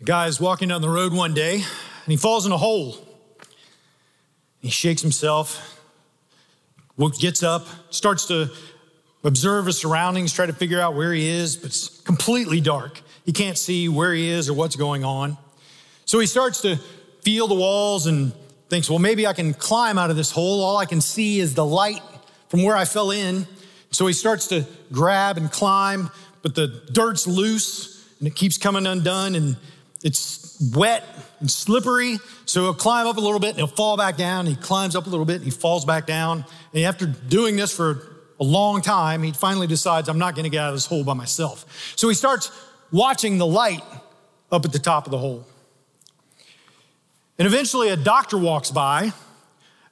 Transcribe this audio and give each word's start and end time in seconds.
A 0.00 0.04
guy 0.04 0.28
is 0.28 0.40
walking 0.40 0.68
down 0.68 0.80
the 0.80 0.88
road 0.88 1.12
one 1.12 1.34
day 1.34 1.54
and 1.54 2.06
he 2.06 2.16
falls 2.16 2.46
in 2.46 2.52
a 2.52 2.56
hole. 2.56 2.96
He 4.60 4.70
shakes 4.70 5.02
himself, 5.02 5.82
gets 7.18 7.42
up, 7.42 7.66
starts 7.90 8.26
to 8.26 8.48
observe 9.24 9.66
his 9.66 9.78
surroundings, 9.78 10.32
try 10.32 10.46
to 10.46 10.52
figure 10.52 10.80
out 10.80 10.94
where 10.94 11.12
he 11.12 11.26
is, 11.26 11.56
but 11.56 11.66
it's 11.66 12.00
completely 12.02 12.60
dark. 12.60 13.00
He 13.26 13.32
can't 13.32 13.58
see 13.58 13.88
where 13.88 14.14
he 14.14 14.28
is 14.28 14.48
or 14.48 14.54
what's 14.54 14.76
going 14.76 15.04
on. 15.04 15.36
So 16.04 16.20
he 16.20 16.26
starts 16.26 16.60
to 16.62 16.76
feel 17.22 17.48
the 17.48 17.56
walls 17.56 18.06
and 18.06 18.32
thinks, 18.68 18.88
well, 18.88 19.00
maybe 19.00 19.26
I 19.26 19.32
can 19.32 19.52
climb 19.52 19.98
out 19.98 20.10
of 20.10 20.16
this 20.16 20.30
hole. 20.30 20.62
All 20.62 20.76
I 20.76 20.86
can 20.86 21.00
see 21.00 21.40
is 21.40 21.54
the 21.54 21.66
light 21.66 22.02
from 22.50 22.62
where 22.62 22.76
I 22.76 22.84
fell 22.84 23.10
in. 23.10 23.48
So 23.90 24.06
he 24.06 24.12
starts 24.12 24.46
to 24.48 24.64
grab 24.92 25.38
and 25.38 25.50
climb, 25.50 26.10
but 26.42 26.54
the 26.54 26.68
dirt's 26.92 27.26
loose 27.26 28.08
and 28.20 28.28
it 28.28 28.36
keeps 28.36 28.58
coming 28.58 28.86
undone 28.86 29.34
and 29.34 29.56
it's 30.02 30.56
wet 30.74 31.04
and 31.40 31.50
slippery. 31.50 32.18
So 32.44 32.62
he'll 32.62 32.74
climb 32.74 33.06
up 33.06 33.16
a 33.16 33.20
little 33.20 33.40
bit 33.40 33.50
and 33.50 33.58
he'll 33.58 33.66
fall 33.66 33.96
back 33.96 34.16
down. 34.16 34.46
He 34.46 34.56
climbs 34.56 34.94
up 34.94 35.06
a 35.06 35.10
little 35.10 35.24
bit 35.24 35.36
and 35.36 35.44
he 35.44 35.50
falls 35.50 35.84
back 35.84 36.06
down. 36.06 36.44
And 36.72 36.84
after 36.84 37.06
doing 37.06 37.56
this 37.56 37.74
for 37.74 38.06
a 38.40 38.44
long 38.44 38.82
time, 38.82 39.22
he 39.22 39.32
finally 39.32 39.66
decides, 39.66 40.08
I'm 40.08 40.18
not 40.18 40.34
going 40.34 40.44
to 40.44 40.50
get 40.50 40.62
out 40.62 40.68
of 40.68 40.76
this 40.76 40.86
hole 40.86 41.04
by 41.04 41.14
myself. 41.14 41.94
So 41.96 42.08
he 42.08 42.14
starts 42.14 42.50
watching 42.92 43.38
the 43.38 43.46
light 43.46 43.82
up 44.50 44.64
at 44.64 44.72
the 44.72 44.78
top 44.78 45.06
of 45.06 45.10
the 45.10 45.18
hole. 45.18 45.44
And 47.38 47.46
eventually 47.46 47.88
a 47.88 47.96
doctor 47.96 48.38
walks 48.38 48.70
by 48.70 49.12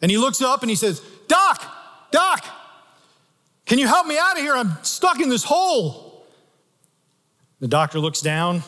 and 0.01 0.11
he 0.11 0.19
looks 0.19 0.43
up 0.43 0.63
and 0.63 0.71
he 0.71 0.77
says, 0.77 1.01
Doc, 1.29 1.63
Doc, 2.11 2.45
can 3.67 3.79
you 3.79 3.87
help 3.87 4.07
me 4.07 4.17
out 4.19 4.37
of 4.37 4.43
here? 4.43 4.55
I'm 4.55 4.73
stuck 4.83 5.21
in 5.21 5.29
this 5.29 5.45
hole. 5.45 6.27
The 7.59 7.69
doctor 7.69 7.99
looks 7.99 8.21
down, 8.21 8.63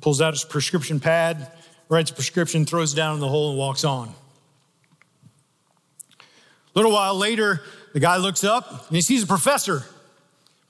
pulls 0.00 0.20
out 0.20 0.34
his 0.34 0.44
prescription 0.44 1.00
pad, 1.00 1.50
writes 1.88 2.10
a 2.10 2.14
prescription, 2.14 2.64
throws 2.64 2.92
it 2.92 2.96
down 2.96 3.14
in 3.14 3.20
the 3.20 3.28
hole, 3.28 3.50
and 3.50 3.58
walks 3.58 3.84
on. 3.84 4.14
A 6.18 6.22
little 6.74 6.92
while 6.92 7.16
later, 7.16 7.62
the 7.92 8.00
guy 8.00 8.16
looks 8.16 8.44
up 8.44 8.86
and 8.88 8.96
he 8.96 9.02
sees 9.02 9.24
a 9.24 9.26
professor. 9.26 9.84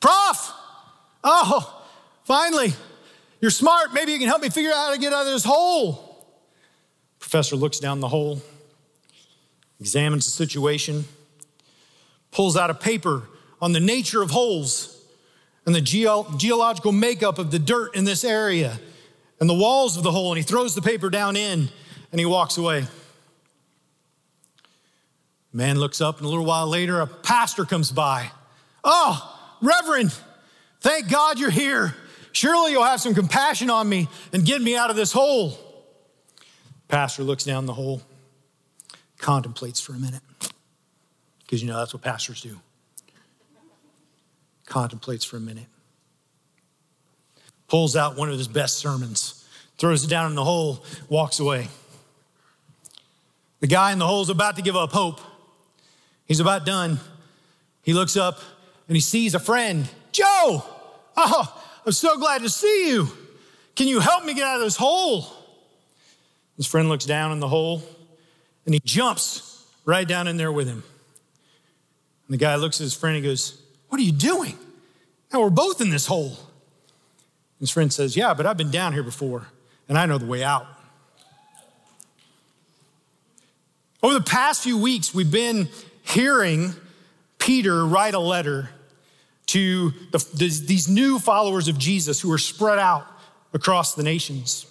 Prof! 0.00 0.52
Oh, 1.22 1.84
finally, 2.24 2.72
you're 3.40 3.50
smart. 3.50 3.92
Maybe 3.92 4.12
you 4.12 4.18
can 4.18 4.28
help 4.28 4.40
me 4.40 4.48
figure 4.48 4.70
out 4.70 4.86
how 4.86 4.94
to 4.94 4.98
get 4.98 5.12
out 5.12 5.26
of 5.26 5.32
this 5.32 5.44
hole. 5.44 6.26
Professor 7.18 7.54
looks 7.54 7.78
down 7.78 8.00
the 8.00 8.08
hole, 8.08 8.40
examines 9.78 10.24
the 10.24 10.30
situation, 10.30 11.04
pulls 12.30 12.56
out 12.56 12.70
a 12.70 12.74
paper 12.74 13.24
on 13.60 13.72
the 13.72 13.80
nature 13.80 14.22
of 14.22 14.30
holes 14.30 15.04
and 15.66 15.74
the 15.74 15.82
geo- 15.82 16.26
geological 16.38 16.92
makeup 16.92 17.38
of 17.38 17.50
the 17.50 17.58
dirt 17.58 17.94
in 17.94 18.04
this 18.04 18.24
area 18.24 18.80
and 19.40 19.48
the 19.48 19.54
walls 19.54 19.96
of 19.96 20.02
the 20.02 20.12
hole, 20.12 20.30
and 20.30 20.36
he 20.36 20.44
throws 20.44 20.74
the 20.74 20.82
paper 20.82 21.10
down 21.10 21.34
in 21.34 21.68
and 22.12 22.20
he 22.20 22.26
walks 22.26 22.58
away. 22.58 22.86
Man 25.52 25.78
looks 25.78 26.00
up, 26.00 26.18
and 26.18 26.26
a 26.26 26.28
little 26.28 26.44
while 26.44 26.68
later, 26.68 27.00
a 27.00 27.06
pastor 27.06 27.64
comes 27.64 27.90
by. 27.90 28.30
Oh, 28.84 29.36
Reverend, 29.60 30.14
thank 30.80 31.10
God 31.10 31.40
you're 31.40 31.50
here. 31.50 31.94
Surely 32.32 32.72
you'll 32.72 32.84
have 32.84 33.00
some 33.00 33.14
compassion 33.14 33.68
on 33.68 33.88
me 33.88 34.08
and 34.32 34.44
get 34.44 34.62
me 34.62 34.76
out 34.76 34.90
of 34.90 34.96
this 34.96 35.12
hole. 35.12 35.58
Pastor 36.86 37.24
looks 37.24 37.44
down 37.44 37.66
the 37.66 37.74
hole, 37.74 38.02
contemplates 39.18 39.80
for 39.80 39.92
a 39.92 39.98
minute, 39.98 40.22
because 41.40 41.62
you 41.62 41.68
know 41.68 41.78
that's 41.78 41.92
what 41.92 42.02
pastors 42.02 42.42
do. 42.42 42.60
Contemplates 44.66 45.24
for 45.24 45.36
a 45.36 45.40
minute, 45.40 45.66
pulls 47.70 47.94
out 47.94 48.16
one 48.16 48.28
of 48.28 48.36
his 48.36 48.48
best 48.48 48.78
sermons, 48.78 49.48
throws 49.78 50.04
it 50.04 50.08
down 50.08 50.28
in 50.28 50.34
the 50.34 50.44
hole, 50.44 50.84
walks 51.08 51.38
away. 51.38 51.68
The 53.60 53.68
guy 53.68 53.92
in 53.92 53.98
the 53.98 54.06
hole 54.06 54.22
is 54.22 54.28
about 54.28 54.56
to 54.56 54.62
give 54.62 54.76
up 54.76 54.90
hope. 54.90 55.20
He's 56.26 56.40
about 56.40 56.66
done. 56.66 56.98
He 57.82 57.92
looks 57.92 58.16
up 58.16 58.40
and 58.88 58.96
he 58.96 59.00
sees 59.00 59.34
a 59.34 59.38
friend. 59.38 59.88
Joe! 60.12 60.64
Oh, 61.16 61.62
I'm 61.86 61.92
so 61.92 62.18
glad 62.18 62.42
to 62.42 62.48
see 62.48 62.88
you. 62.90 63.08
Can 63.76 63.86
you 63.86 64.00
help 64.00 64.24
me 64.24 64.34
get 64.34 64.44
out 64.44 64.56
of 64.56 64.62
this 64.62 64.76
hole? 64.76 65.26
His 66.56 66.66
friend 66.66 66.88
looks 66.88 67.04
down 67.04 67.32
in 67.32 67.38
the 67.40 67.48
hole 67.48 67.82
and 68.64 68.74
he 68.74 68.80
jumps 68.84 69.64
right 69.84 70.06
down 70.06 70.26
in 70.26 70.36
there 70.36 70.52
with 70.52 70.66
him. 70.66 70.82
And 72.26 72.34
the 72.34 72.36
guy 72.36 72.56
looks 72.56 72.80
at 72.80 72.84
his 72.84 72.94
friend 72.94 73.16
and 73.16 73.24
goes, 73.24 73.62
What 73.88 74.00
are 74.00 74.04
you 74.04 74.12
doing? 74.12 74.58
Now 75.32 75.40
we're 75.40 75.50
both 75.50 75.80
in 75.80 75.90
this 75.90 76.06
hole. 76.06 76.36
His 77.60 77.70
friend 77.70 77.92
says, 77.92 78.16
Yeah, 78.16 78.34
but 78.34 78.46
I've 78.46 78.56
been 78.56 78.70
down 78.70 78.92
here 78.92 79.02
before 79.02 79.46
and 79.88 79.98
I 79.98 80.06
know 80.06 80.18
the 80.18 80.26
way 80.26 80.42
out. 80.42 80.66
Over 84.02 84.14
the 84.14 84.22
past 84.22 84.62
few 84.62 84.78
weeks, 84.78 85.14
we've 85.14 85.30
been 85.30 85.68
hearing 86.02 86.72
Peter 87.38 87.84
write 87.84 88.14
a 88.14 88.18
letter 88.18 88.70
to 89.46 89.90
the, 90.12 90.62
these 90.64 90.88
new 90.88 91.18
followers 91.18 91.68
of 91.68 91.76
Jesus 91.76 92.20
who 92.20 92.32
are 92.32 92.38
spread 92.38 92.78
out 92.78 93.06
across 93.52 93.94
the 93.94 94.02
nations. 94.02 94.64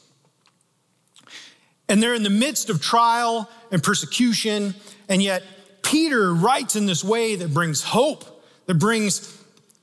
And 1.89 2.01
they're 2.01 2.13
in 2.13 2.23
the 2.23 2.29
midst 2.29 2.69
of 2.69 2.81
trial 2.81 3.49
and 3.71 3.83
persecution, 3.83 4.73
and 5.09 5.21
yet 5.21 5.43
Peter 5.83 6.33
writes 6.33 6.75
in 6.75 6.85
this 6.85 7.03
way 7.03 7.35
that 7.35 7.53
brings 7.53 7.83
hope, 7.83 8.23
that 8.67 8.75
brings 8.75 9.38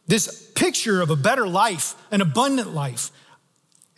this 0.07 0.51
picture 0.55 1.01
of 1.01 1.11
a 1.11 1.17
better 1.17 1.47
life, 1.47 1.95
an 2.11 2.21
abundant 2.21 2.75
life. 2.75 3.11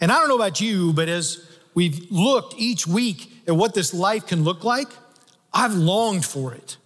And 0.01 0.11
I 0.11 0.19
don't 0.19 0.29
know 0.29 0.37
about 0.37 0.61
you, 0.61 0.93
but 0.93 1.09
as 1.09 1.47
we've 1.75 2.11
looked 2.11 2.55
each 2.57 2.87
week 2.87 3.33
at 3.47 3.57
what 3.57 3.75
this 3.75 3.93
life 3.93 4.27
can 4.27 4.45
look 4.45 4.65
like, 4.65 4.89
I've 5.53 5.75
longed 5.75 6.25
for 6.25 6.55
it. 6.55 6.77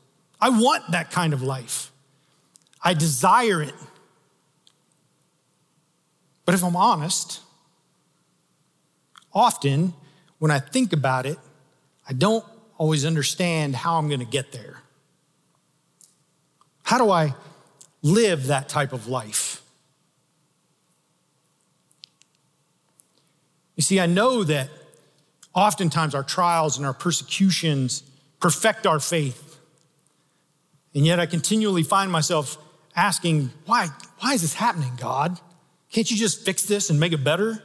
I 0.41 0.51
want 0.51 0.91
that 0.91 1.11
kind 1.11 1.33
of 1.33 1.43
life. 1.43 1.91
I 2.83 2.95
desire 2.95 3.63
it. 3.63 3.75
But 6.45 6.55
if 6.55 6.65
I'm 6.65 6.77
honest, 6.77 7.41
often 9.33 9.95
when 10.39 10.51
I 10.51 10.59
think 10.59 10.93
about 10.93 11.27
it, 11.27 11.39
I 12.09 12.13
don't 12.13 12.45
always 12.79 13.05
understand 13.05 13.77
how 13.77 13.99
I'm 13.99 14.09
going 14.09 14.21
to 14.21 14.27
get 14.27 14.51
there. 14.51 14.83
How 16.83 16.99
do 16.99 17.11
I 17.11 17.35
live 18.03 18.49
that 18.49 18.69
type 18.69 18.93
of 18.93 19.07
life? 19.07 19.63
You 23.77 23.83
see, 23.83 24.01
I 24.01 24.07
know 24.07 24.45
that 24.45 24.69
oftentimes 25.55 26.15
our 26.15 26.23
trials 26.23 26.77
and 26.77 26.87
our 26.87 26.95
persecutions 26.95 28.03
perfect 28.41 28.87
our 28.87 29.01
faith. 29.01 29.59
And 30.95 31.07
yet 31.07 31.19
I 31.19 31.27
continually 31.27 31.83
find 31.83 32.11
myself 32.11 32.59
asking, 32.95 33.51
why, 33.67 33.89
why 34.19 34.35
is 34.35 34.43
this 34.43 34.55
happening, 34.55 34.93
God? 34.99 35.39
Can't 35.91 36.11
you 36.11 36.17
just 36.17 36.45
fix 36.45 36.65
this 36.65 36.91
and 36.91 37.01
make 37.01 37.13
it 37.13 37.25
better? 37.25 37.63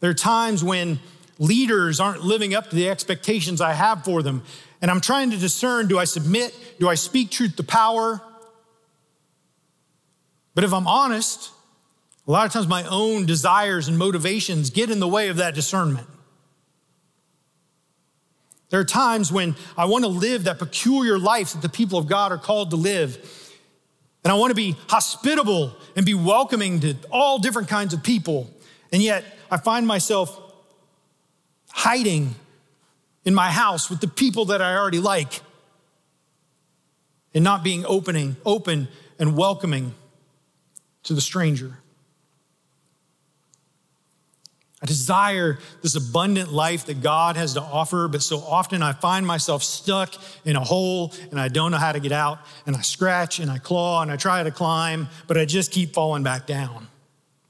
There 0.00 0.10
are 0.10 0.14
times 0.14 0.62
when 0.62 0.98
leaders 1.38 2.00
aren't 2.00 2.22
living 2.22 2.54
up 2.54 2.70
to 2.70 2.76
the 2.76 2.88
expectations 2.88 3.60
I 3.60 3.72
have 3.72 4.04
for 4.04 4.22
them. 4.22 4.42
And 4.80 4.90
I'm 4.90 5.00
trying 5.00 5.30
to 5.30 5.36
discern 5.36 5.88
do 5.88 5.98
I 5.98 6.04
submit? 6.04 6.54
Do 6.78 6.88
I 6.88 6.94
speak 6.94 7.30
truth 7.30 7.56
to 7.56 7.62
power? 7.62 8.20
But 10.54 10.64
if 10.64 10.72
I'm 10.72 10.86
honest, 10.86 11.50
a 12.26 12.30
lot 12.30 12.46
of 12.46 12.52
times 12.52 12.66
my 12.66 12.84
own 12.84 13.26
desires 13.26 13.88
and 13.88 13.98
motivations 13.98 14.70
get 14.70 14.90
in 14.90 15.00
the 15.00 15.08
way 15.08 15.28
of 15.28 15.36
that 15.36 15.54
discernment. 15.54 16.06
There 18.70 18.80
are 18.80 18.84
times 18.84 19.30
when 19.30 19.54
I 19.78 19.84
want 19.84 20.04
to 20.04 20.10
live 20.10 20.44
that 20.44 20.58
peculiar 20.58 21.18
life 21.18 21.52
that 21.52 21.62
the 21.62 21.68
people 21.68 21.98
of 21.98 22.08
God 22.08 22.32
are 22.32 22.38
called 22.38 22.70
to 22.70 22.76
live. 22.76 23.16
And 24.24 24.32
I 24.32 24.34
want 24.34 24.50
to 24.50 24.56
be 24.56 24.76
hospitable 24.88 25.76
and 25.94 26.04
be 26.04 26.14
welcoming 26.14 26.80
to 26.80 26.96
all 27.12 27.38
different 27.38 27.68
kinds 27.68 27.94
of 27.94 28.02
people. 28.02 28.50
And 28.92 29.00
yet 29.00 29.24
I 29.50 29.56
find 29.56 29.86
myself 29.86 30.40
hiding 31.68 32.34
in 33.26 33.34
my 33.34 33.50
house 33.50 33.90
with 33.90 34.00
the 34.00 34.08
people 34.08 34.46
that 34.46 34.62
I 34.62 34.74
already 34.76 35.00
like 35.00 35.42
and 37.34 37.44
not 37.44 37.62
being 37.62 37.84
opening, 37.84 38.36
open 38.46 38.88
and 39.18 39.36
welcoming 39.36 39.94
to 41.02 41.12
the 41.12 41.20
stranger. 41.20 41.76
I 44.80 44.86
desire 44.86 45.58
this 45.82 45.96
abundant 45.96 46.52
life 46.52 46.86
that 46.86 47.02
God 47.02 47.36
has 47.36 47.54
to 47.54 47.60
offer, 47.62 48.08
but 48.08 48.22
so 48.22 48.38
often 48.38 48.82
I 48.82 48.92
find 48.92 49.26
myself 49.26 49.64
stuck 49.64 50.14
in 50.44 50.54
a 50.54 50.62
hole 50.62 51.12
and 51.30 51.40
I 51.40 51.48
don't 51.48 51.72
know 51.72 51.78
how 51.78 51.92
to 51.92 51.98
get 51.98 52.12
out. 52.12 52.38
And 52.66 52.76
I 52.76 52.82
scratch 52.82 53.40
and 53.40 53.50
I 53.50 53.58
claw 53.58 54.02
and 54.02 54.12
I 54.12 54.16
try 54.16 54.42
to 54.42 54.50
climb, 54.50 55.08
but 55.26 55.36
I 55.36 55.46
just 55.46 55.72
keep 55.72 55.94
falling 55.94 56.22
back 56.22 56.46
down. 56.46 56.86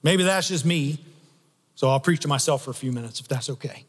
Maybe 0.03 0.23
that's 0.23 0.49
just 0.49 0.65
me. 0.65 0.99
So 1.75 1.91
I'll 1.91 2.01
preach 2.01 2.21
to 2.21 2.29
myself 2.29 2.65
for 2.65 2.71
a 2.71 2.75
few 2.75 2.93
minutes 2.93 3.21
if 3.21 3.29
that's 3.29 3.51
okay. 3.51 3.85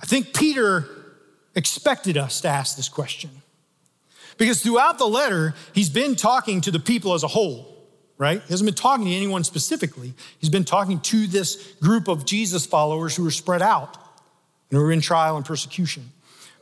I 0.00 0.06
think 0.06 0.34
Peter 0.34 0.88
expected 1.54 2.16
us 2.16 2.40
to 2.42 2.48
ask 2.48 2.76
this 2.76 2.88
question 2.88 3.30
because 4.36 4.62
throughout 4.62 4.98
the 4.98 5.06
letter, 5.06 5.54
he's 5.74 5.90
been 5.90 6.14
talking 6.14 6.60
to 6.60 6.70
the 6.70 6.78
people 6.78 7.14
as 7.14 7.24
a 7.24 7.28
whole. 7.28 7.76
right? 8.18 8.42
He 8.42 8.48
hasn't 8.48 8.66
been 8.66 8.74
talking 8.74 9.06
to 9.06 9.12
anyone 9.12 9.44
specifically. 9.44 10.14
He's 10.38 10.50
been 10.50 10.64
talking 10.64 11.00
to 11.00 11.26
this 11.26 11.74
group 11.80 12.08
of 12.08 12.24
Jesus 12.26 12.66
followers 12.66 13.16
who 13.16 13.26
are 13.26 13.30
spread 13.30 13.62
out 13.62 13.96
and 14.70 14.78
who 14.78 14.84
are 14.84 14.92
in 14.92 15.00
trial 15.00 15.36
and 15.36 15.44
persecution. 15.46 16.10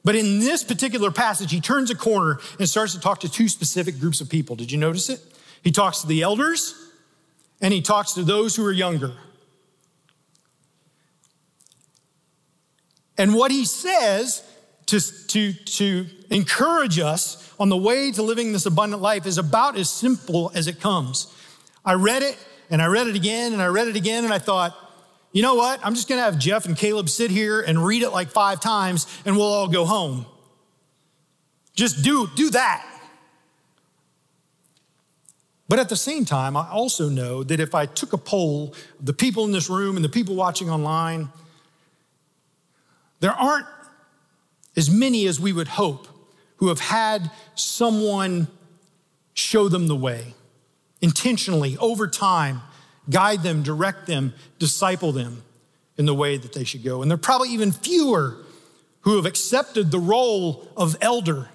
But 0.04 0.14
in 0.14 0.38
this 0.38 0.62
particular 0.62 1.10
passage, 1.10 1.50
he 1.50 1.60
turns 1.60 1.90
a 1.90 1.94
corner 1.96 2.38
and 2.58 2.68
starts 2.68 2.94
to 2.94 3.00
talk 3.00 3.20
to 3.20 3.28
two 3.28 3.48
specific 3.48 3.98
groups 3.98 4.20
of 4.20 4.28
people. 4.30 4.54
Did 4.54 4.70
you 4.70 4.78
notice 4.78 5.08
it? 5.08 5.20
He 5.62 5.72
talks 5.72 6.02
to 6.02 6.06
the 6.06 6.22
elders 6.22 6.74
and 7.60 7.74
he 7.74 7.80
talks 7.80 8.12
to 8.12 8.22
those 8.22 8.54
who 8.54 8.64
are 8.64 8.72
younger. 8.72 9.12
And 13.18 13.34
what 13.34 13.50
he 13.50 13.64
says 13.64 14.42
to, 14.86 15.00
to, 15.28 15.52
to 15.52 16.06
encourage 16.30 16.98
us 16.98 17.52
on 17.58 17.68
the 17.68 17.76
way 17.76 18.12
to 18.12 18.22
living 18.22 18.52
this 18.52 18.66
abundant 18.66 19.02
life 19.02 19.26
is 19.26 19.38
about 19.38 19.76
as 19.76 19.90
simple 19.90 20.52
as 20.54 20.66
it 20.66 20.80
comes. 20.80 21.32
I 21.84 21.94
read 21.94 22.22
it 22.22 22.36
and 22.70 22.82
I 22.82 22.86
read 22.86 23.06
it 23.06 23.16
again 23.16 23.52
and 23.52 23.62
I 23.62 23.66
read 23.66 23.88
it 23.88 23.96
again 23.96 24.24
and 24.24 24.32
I 24.32 24.38
thought, 24.38 24.76
you 25.32 25.42
know 25.42 25.54
what? 25.54 25.80
I'm 25.84 25.94
just 25.94 26.08
going 26.08 26.18
to 26.18 26.24
have 26.24 26.38
Jeff 26.38 26.66
and 26.66 26.76
Caleb 26.76 27.08
sit 27.08 27.30
here 27.30 27.60
and 27.60 27.84
read 27.84 28.02
it 28.02 28.10
like 28.10 28.28
five 28.28 28.60
times 28.60 29.06
and 29.24 29.36
we'll 29.36 29.46
all 29.46 29.68
go 29.68 29.84
home. 29.84 30.26
Just 31.74 32.02
do, 32.02 32.28
do 32.34 32.50
that. 32.50 32.84
But 35.68 35.78
at 35.78 35.88
the 35.88 35.96
same 35.96 36.24
time, 36.24 36.56
I 36.56 36.68
also 36.70 37.08
know 37.08 37.42
that 37.42 37.60
if 37.60 37.74
I 37.74 37.86
took 37.86 38.12
a 38.12 38.18
poll 38.18 38.74
of 38.98 39.06
the 39.06 39.12
people 39.12 39.44
in 39.44 39.52
this 39.52 39.68
room 39.68 39.96
and 39.96 40.04
the 40.04 40.08
people 40.08 40.36
watching 40.36 40.70
online, 40.70 41.28
there 43.26 43.32
aren't 43.32 43.66
as 44.76 44.88
many 44.88 45.26
as 45.26 45.40
we 45.40 45.52
would 45.52 45.66
hope 45.66 46.06
who 46.58 46.68
have 46.68 46.78
had 46.78 47.28
someone 47.56 48.46
show 49.34 49.68
them 49.68 49.88
the 49.88 49.96
way 49.96 50.32
intentionally 51.02 51.76
over 51.78 52.06
time, 52.06 52.62
guide 53.10 53.42
them, 53.42 53.64
direct 53.64 54.06
them, 54.06 54.32
disciple 54.60 55.10
them 55.10 55.42
in 55.96 56.06
the 56.06 56.14
way 56.14 56.36
that 56.36 56.52
they 56.52 56.62
should 56.62 56.84
go. 56.84 57.02
And 57.02 57.10
there 57.10 57.16
are 57.16 57.18
probably 57.18 57.48
even 57.48 57.72
fewer 57.72 58.36
who 59.00 59.16
have 59.16 59.26
accepted 59.26 59.90
the 59.90 59.98
role 59.98 60.68
of 60.76 60.96
elder. 61.00 61.48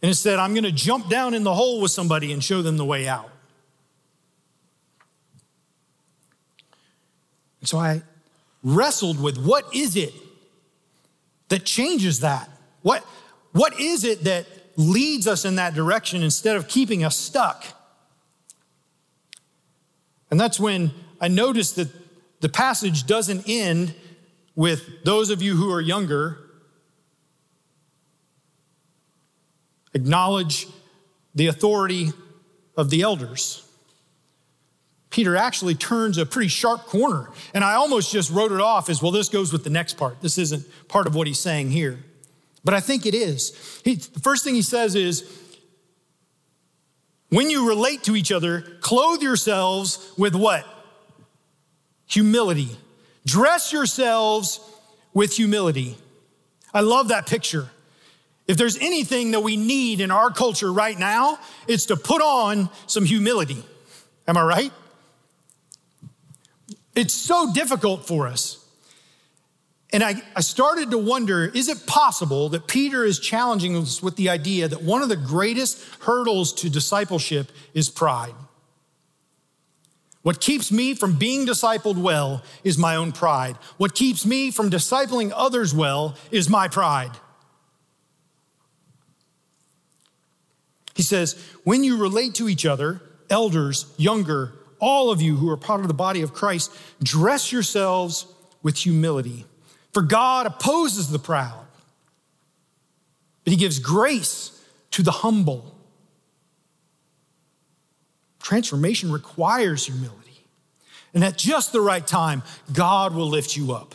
And 0.00 0.10
instead, 0.10 0.38
I'm 0.38 0.54
going 0.54 0.62
to 0.62 0.70
jump 0.70 1.08
down 1.08 1.34
in 1.34 1.42
the 1.42 1.54
hole 1.54 1.80
with 1.80 1.90
somebody 1.90 2.32
and 2.32 2.42
show 2.42 2.62
them 2.62 2.76
the 2.76 2.84
way 2.84 3.08
out. 3.08 3.30
And 7.58 7.68
so 7.68 7.78
I 7.78 8.02
wrestled 8.64 9.22
with 9.22 9.38
what 9.38 9.72
is 9.72 9.94
it 9.94 10.12
that 11.48 11.64
changes 11.64 12.20
that? 12.20 12.48
What, 12.82 13.04
what 13.52 13.78
is 13.78 14.02
it 14.02 14.24
that 14.24 14.46
leads 14.76 15.28
us 15.28 15.44
in 15.44 15.56
that 15.56 15.74
direction 15.74 16.22
instead 16.22 16.56
of 16.56 16.66
keeping 16.66 17.04
us 17.04 17.16
stuck? 17.16 17.64
And 20.30 20.40
that's 20.40 20.58
when 20.58 20.90
I 21.20 21.28
noticed 21.28 21.76
that 21.76 21.88
the 22.40 22.48
passage 22.48 23.06
doesn't 23.06 23.44
end 23.46 23.94
with 24.56 25.04
those 25.04 25.30
of 25.30 25.42
you 25.42 25.56
who 25.56 25.72
are 25.72 25.80
younger 25.80 26.40
acknowledge 29.94 30.66
the 31.34 31.46
authority 31.46 32.12
of 32.76 32.90
the 32.90 33.02
elders. 33.02 33.63
Peter 35.14 35.36
actually 35.36 35.76
turns 35.76 36.18
a 36.18 36.26
pretty 36.26 36.48
sharp 36.48 36.86
corner. 36.86 37.30
And 37.54 37.62
I 37.62 37.74
almost 37.74 38.10
just 38.10 38.32
wrote 38.32 38.50
it 38.50 38.60
off 38.60 38.90
as 38.90 39.00
well, 39.00 39.12
this 39.12 39.28
goes 39.28 39.52
with 39.52 39.62
the 39.62 39.70
next 39.70 39.96
part. 39.96 40.20
This 40.20 40.38
isn't 40.38 40.66
part 40.88 41.06
of 41.06 41.14
what 41.14 41.28
he's 41.28 41.38
saying 41.38 41.70
here. 41.70 42.00
But 42.64 42.74
I 42.74 42.80
think 42.80 43.06
it 43.06 43.14
is. 43.14 43.80
He, 43.84 43.94
the 43.94 44.18
first 44.18 44.42
thing 44.42 44.56
he 44.56 44.62
says 44.62 44.96
is 44.96 45.22
when 47.28 47.48
you 47.48 47.68
relate 47.68 48.02
to 48.04 48.16
each 48.16 48.32
other, 48.32 48.62
clothe 48.80 49.22
yourselves 49.22 50.12
with 50.18 50.34
what? 50.34 50.66
Humility. 52.06 52.76
Dress 53.24 53.72
yourselves 53.72 54.58
with 55.12 55.36
humility. 55.36 55.96
I 56.74 56.80
love 56.80 57.06
that 57.08 57.28
picture. 57.28 57.68
If 58.48 58.56
there's 58.56 58.78
anything 58.78 59.30
that 59.30 59.44
we 59.44 59.56
need 59.56 60.00
in 60.00 60.10
our 60.10 60.30
culture 60.30 60.72
right 60.72 60.98
now, 60.98 61.38
it's 61.68 61.86
to 61.86 61.96
put 61.96 62.20
on 62.20 62.68
some 62.88 63.04
humility. 63.04 63.62
Am 64.26 64.36
I 64.36 64.42
right? 64.42 64.72
It's 66.94 67.14
so 67.14 67.52
difficult 67.52 68.06
for 68.06 68.26
us. 68.26 68.64
And 69.92 70.02
I, 70.02 70.20
I 70.34 70.40
started 70.40 70.90
to 70.90 70.98
wonder 70.98 71.44
is 71.44 71.68
it 71.68 71.86
possible 71.86 72.48
that 72.48 72.66
Peter 72.66 73.04
is 73.04 73.20
challenging 73.20 73.76
us 73.76 74.02
with 74.02 74.16
the 74.16 74.28
idea 74.28 74.66
that 74.66 74.82
one 74.82 75.02
of 75.02 75.08
the 75.08 75.16
greatest 75.16 75.80
hurdles 76.00 76.52
to 76.54 76.70
discipleship 76.70 77.52
is 77.74 77.88
pride? 77.88 78.34
What 80.22 80.40
keeps 80.40 80.72
me 80.72 80.94
from 80.94 81.16
being 81.16 81.46
discipled 81.46 81.98
well 81.98 82.42
is 82.64 82.78
my 82.78 82.96
own 82.96 83.12
pride. 83.12 83.56
What 83.76 83.94
keeps 83.94 84.24
me 84.24 84.50
from 84.50 84.70
discipling 84.70 85.30
others 85.34 85.74
well 85.74 86.16
is 86.30 86.48
my 86.48 86.66
pride. 86.66 87.12
He 90.94 91.02
says, 91.02 91.34
when 91.64 91.84
you 91.84 91.98
relate 91.98 92.34
to 92.36 92.48
each 92.48 92.64
other, 92.64 93.02
elders, 93.28 93.92
younger, 93.98 94.54
all 94.84 95.10
of 95.10 95.22
you 95.22 95.36
who 95.36 95.48
are 95.48 95.56
part 95.56 95.80
of 95.80 95.88
the 95.88 95.94
body 95.94 96.20
of 96.20 96.34
Christ, 96.34 96.70
dress 97.02 97.50
yourselves 97.50 98.26
with 98.62 98.76
humility. 98.76 99.46
For 99.94 100.02
God 100.02 100.44
opposes 100.44 101.10
the 101.10 101.18
proud, 101.18 101.64
but 103.44 103.52
He 103.52 103.56
gives 103.56 103.78
grace 103.78 104.62
to 104.90 105.02
the 105.02 105.10
humble. 105.10 105.74
Transformation 108.42 109.10
requires 109.10 109.86
humility. 109.86 110.44
And 111.14 111.24
at 111.24 111.38
just 111.38 111.72
the 111.72 111.80
right 111.80 112.06
time, 112.06 112.42
God 112.70 113.14
will 113.14 113.28
lift 113.28 113.56
you 113.56 113.72
up. 113.72 113.94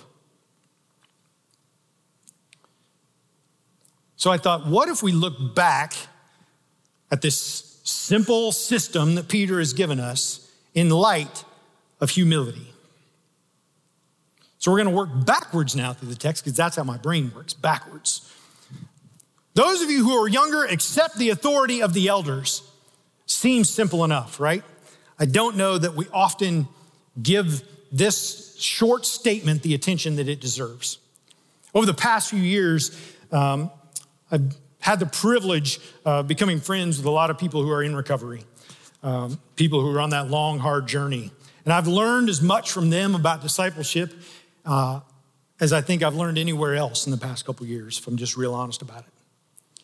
So 4.15 4.31
I 4.31 4.37
thought, 4.37 4.65
what 4.65 4.89
if 4.89 5.03
we 5.03 5.11
look 5.11 5.53
back 5.53 5.93
at 7.11 7.21
this 7.21 7.79
simple 7.83 8.51
system 8.51 9.13
that 9.15 9.27
Peter 9.27 9.59
has 9.59 9.73
given 9.73 9.99
us 9.99 10.48
in 10.79 10.89
light 10.89 11.43
of 11.99 12.09
humility. 12.09 12.73
So 14.59 14.71
we're 14.71 14.77
going 14.81 14.89
to 14.89 14.95
work 14.95 15.25
backwards 15.25 15.75
now 15.75 15.91
through 15.91 16.07
the 16.07 16.15
text 16.15 16.45
because 16.45 16.55
that's 16.55 16.77
how 16.77 16.85
my 16.85 16.95
brain 16.95 17.33
works 17.35 17.53
backwards. 17.53 18.33
Those 19.55 19.81
of 19.81 19.91
you 19.91 20.05
who 20.05 20.13
are 20.13 20.29
younger, 20.29 20.63
accept 20.63 21.17
the 21.17 21.31
authority 21.31 21.81
of 21.81 21.93
the 21.93 22.07
elders. 22.07 22.63
Seems 23.25 23.69
simple 23.69 24.05
enough, 24.05 24.39
right? 24.39 24.63
I 25.19 25.25
don't 25.25 25.57
know 25.57 25.77
that 25.77 25.95
we 25.95 26.07
often 26.13 26.69
give 27.21 27.61
this 27.91 28.57
short 28.57 29.05
statement 29.05 29.63
the 29.63 29.73
attention 29.73 30.15
that 30.15 30.29
it 30.29 30.39
deserves. 30.39 30.97
Over 31.75 31.87
the 31.87 31.93
past 31.93 32.29
few 32.29 32.39
years, 32.39 32.97
um, 33.33 33.69
I've 34.31 34.55
had 34.79 35.01
the 35.01 35.07
privilege 35.07 35.81
of 36.05 36.29
becoming 36.29 36.61
friends 36.61 36.95
with 36.95 37.05
a 37.05 37.11
lot 37.11 37.29
of 37.29 37.37
people 37.37 37.63
who 37.63 37.69
are 37.69 37.83
in 37.83 37.97
recovery 37.97 38.45
um, 39.03 39.39
people 39.55 39.81
who 39.81 39.95
are 39.95 39.99
on 39.99 40.09
that 40.11 40.29
long, 40.29 40.59
hard 40.59 40.87
journey. 40.87 41.31
And 41.65 41.73
I've 41.73 41.87
learned 41.87 42.29
as 42.29 42.41
much 42.41 42.71
from 42.71 42.89
them 42.89 43.15
about 43.15 43.41
discipleship 43.41 44.13
uh, 44.65 45.01
as 45.59 45.73
I 45.73 45.81
think 45.81 46.03
I've 46.03 46.15
learned 46.15 46.37
anywhere 46.37 46.75
else 46.75 47.05
in 47.05 47.11
the 47.11 47.17
past 47.17 47.45
couple 47.45 47.65
years, 47.65 47.99
if 47.99 48.07
I'm 48.07 48.17
just 48.17 48.37
real 48.37 48.53
honest 48.53 48.81
about 48.81 48.99
it. 48.99 49.83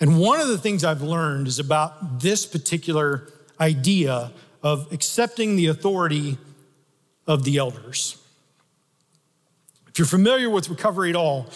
And 0.00 0.18
one 0.18 0.40
of 0.40 0.48
the 0.48 0.56
things 0.56 0.84
I've 0.84 1.02
learned 1.02 1.46
is 1.46 1.58
about 1.58 2.20
this 2.20 2.46
particular 2.46 3.28
idea 3.60 4.32
of 4.62 4.90
accepting 4.92 5.56
the 5.56 5.66
authority 5.66 6.38
of 7.26 7.44
the 7.44 7.58
elders. 7.58 8.16
If 9.88 9.98
you're 9.98 10.06
familiar 10.06 10.48
with 10.48 10.70
recovery 10.70 11.10
at 11.10 11.16
all, 11.16 11.48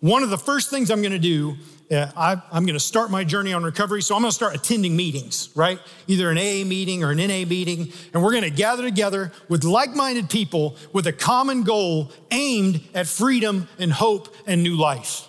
one 0.00 0.22
of 0.22 0.30
the 0.30 0.38
first 0.38 0.70
things 0.70 0.90
I'm 0.90 1.02
going 1.02 1.12
to 1.12 1.18
do 1.18 1.56
uh, 1.94 2.10
I, 2.16 2.32
am 2.56 2.66
going 2.66 2.74
to 2.74 2.80
start 2.80 3.10
my 3.10 3.24
journey 3.24 3.52
on 3.52 3.62
recovery, 3.62 4.02
so 4.02 4.14
I'm 4.14 4.22
going 4.22 4.30
to 4.30 4.34
start 4.34 4.54
attending 4.54 4.96
meetings, 4.96 5.50
right? 5.54 5.78
Either 6.06 6.30
an 6.30 6.36
AA 6.36 6.66
meeting 6.66 7.04
or 7.04 7.12
an 7.12 7.18
NA 7.18 7.46
meeting, 7.46 7.92
and 8.12 8.22
we're 8.22 8.32
going 8.32 8.42
to 8.42 8.50
gather 8.50 8.82
together 8.82 9.32
with 9.48 9.64
like 9.64 9.94
minded 9.94 10.28
people 10.28 10.76
with 10.92 11.06
a 11.06 11.12
common 11.12 11.62
goal 11.62 12.12
aimed 12.30 12.80
at 12.94 13.06
freedom 13.06 13.68
and 13.78 13.92
hope 13.92 14.34
and 14.46 14.62
new 14.62 14.76
life. 14.76 15.28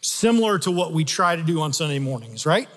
Similar 0.00 0.60
to 0.60 0.70
what 0.70 0.92
we 0.92 1.04
try 1.04 1.36
to 1.36 1.42
do 1.42 1.60
on 1.60 1.72
Sunday 1.72 1.98
mornings, 1.98 2.46
right? 2.46 2.68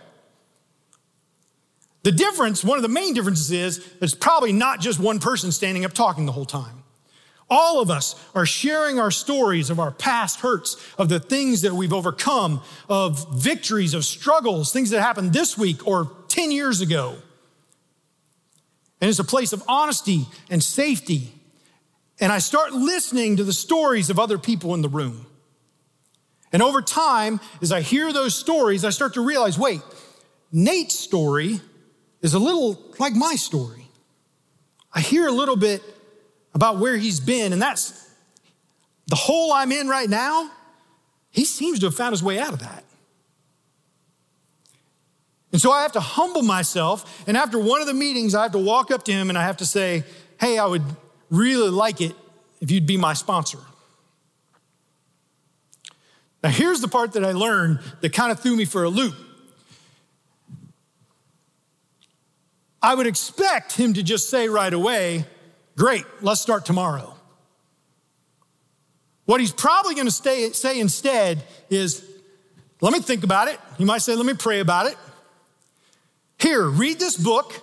The 2.03 2.11
difference, 2.11 2.63
one 2.63 2.77
of 2.77 2.81
the 2.81 2.89
main 2.89 3.13
differences 3.13 3.51
is, 3.51 3.93
it's 4.01 4.15
probably 4.15 4.53
not 4.53 4.79
just 4.79 4.99
one 4.99 5.19
person 5.19 5.51
standing 5.51 5.85
up 5.85 5.93
talking 5.93 6.25
the 6.25 6.31
whole 6.31 6.45
time. 6.45 6.78
All 7.49 7.81
of 7.81 7.89
us 7.89 8.15
are 8.35 8.45
sharing 8.45 8.99
our 8.99 9.09
stories 9.09 9.69
of 9.69 9.79
our 9.79 9.91
past 9.91 10.41
hurts, 10.41 10.77
of 10.97 11.09
the 11.09 11.19
things 11.19 11.61
that 11.61 11.73
we've 11.73 11.93
overcome, 11.93 12.61
of 12.87 13.41
victories, 13.41 13.93
of 13.93 14.05
struggles, 14.05 14.71
things 14.71 14.91
that 14.91 15.01
happened 15.01 15.33
this 15.33 15.57
week 15.57 15.87
or 15.87 16.11
10 16.27 16.51
years 16.51 16.81
ago. 16.81 17.15
And 19.01 19.09
it's 19.09 19.19
a 19.19 19.23
place 19.23 19.51
of 19.53 19.63
honesty 19.67 20.27
and 20.49 20.61
safety. 20.61 21.33
And 22.19 22.31
I 22.31 22.39
start 22.39 22.73
listening 22.73 23.37
to 23.37 23.43
the 23.43 23.53
stories 23.53 24.09
of 24.09 24.19
other 24.19 24.37
people 24.37 24.75
in 24.75 24.81
the 24.81 24.89
room. 24.89 25.25
And 26.51 26.61
over 26.61 26.81
time, 26.81 27.39
as 27.61 27.71
I 27.71 27.81
hear 27.81 28.11
those 28.11 28.35
stories, 28.35 28.83
I 28.83 28.89
start 28.89 29.13
to 29.15 29.21
realize 29.21 29.57
wait, 29.57 29.81
Nate's 30.51 30.97
story 30.97 31.61
is 32.21 32.33
a 32.33 32.39
little 32.39 32.79
like 32.99 33.13
my 33.13 33.35
story. 33.35 33.87
I 34.93 35.01
hear 35.01 35.27
a 35.27 35.31
little 35.31 35.55
bit 35.55 35.81
about 36.53 36.77
where 36.77 36.97
he's 36.97 37.19
been, 37.19 37.53
and 37.53 37.61
that's 37.61 38.09
the 39.07 39.15
hole 39.15 39.53
I'm 39.53 39.71
in 39.71 39.87
right 39.87 40.09
now. 40.09 40.51
He 41.31 41.45
seems 41.45 41.79
to 41.79 41.87
have 41.87 41.95
found 41.95 42.13
his 42.13 42.23
way 42.23 42.39
out 42.39 42.53
of 42.53 42.59
that. 42.59 42.83
And 45.51 45.61
so 45.61 45.71
I 45.71 45.81
have 45.81 45.93
to 45.93 45.99
humble 45.99 46.43
myself. 46.43 47.23
And 47.27 47.35
after 47.35 47.57
one 47.57 47.81
of 47.81 47.87
the 47.87 47.93
meetings, 47.93 48.35
I 48.35 48.43
have 48.43 48.51
to 48.51 48.59
walk 48.59 48.91
up 48.91 49.03
to 49.05 49.11
him 49.11 49.29
and 49.29 49.37
I 49.37 49.43
have 49.43 49.57
to 49.57 49.65
say, 49.65 50.03
Hey, 50.39 50.57
I 50.57 50.65
would 50.65 50.83
really 51.29 51.69
like 51.69 52.01
it 52.01 52.15
if 52.61 52.71
you'd 52.71 52.85
be 52.85 52.97
my 52.97 53.13
sponsor. 53.13 53.59
Now, 56.43 56.49
here's 56.49 56.81
the 56.81 56.87
part 56.87 57.13
that 57.13 57.25
I 57.25 57.31
learned 57.31 57.79
that 58.01 58.13
kind 58.13 58.31
of 58.31 58.39
threw 58.39 58.55
me 58.55 58.65
for 58.65 58.83
a 58.83 58.89
loop. 58.89 59.15
I 62.81 62.95
would 62.95 63.07
expect 63.07 63.73
him 63.73 63.93
to 63.95 64.03
just 64.03 64.29
say 64.29 64.47
right 64.47 64.73
away, 64.73 65.25
Great, 65.79 66.03
let's 66.19 66.41
start 66.41 66.65
tomorrow. 66.65 67.15
What 69.23 69.39
he's 69.39 69.53
probably 69.53 69.95
going 69.95 70.07
to 70.07 70.53
say 70.53 70.79
instead 70.79 71.41
is, 71.69 72.05
Let 72.81 72.91
me 72.91 72.99
think 72.99 73.23
about 73.23 73.47
it. 73.47 73.57
He 73.77 73.85
might 73.85 74.01
say, 74.01 74.13
Let 74.13 74.25
me 74.25 74.33
pray 74.33 74.59
about 74.59 74.87
it. 74.87 74.97
Here, 76.37 76.67
read 76.67 76.99
this 76.99 77.15
book. 77.15 77.53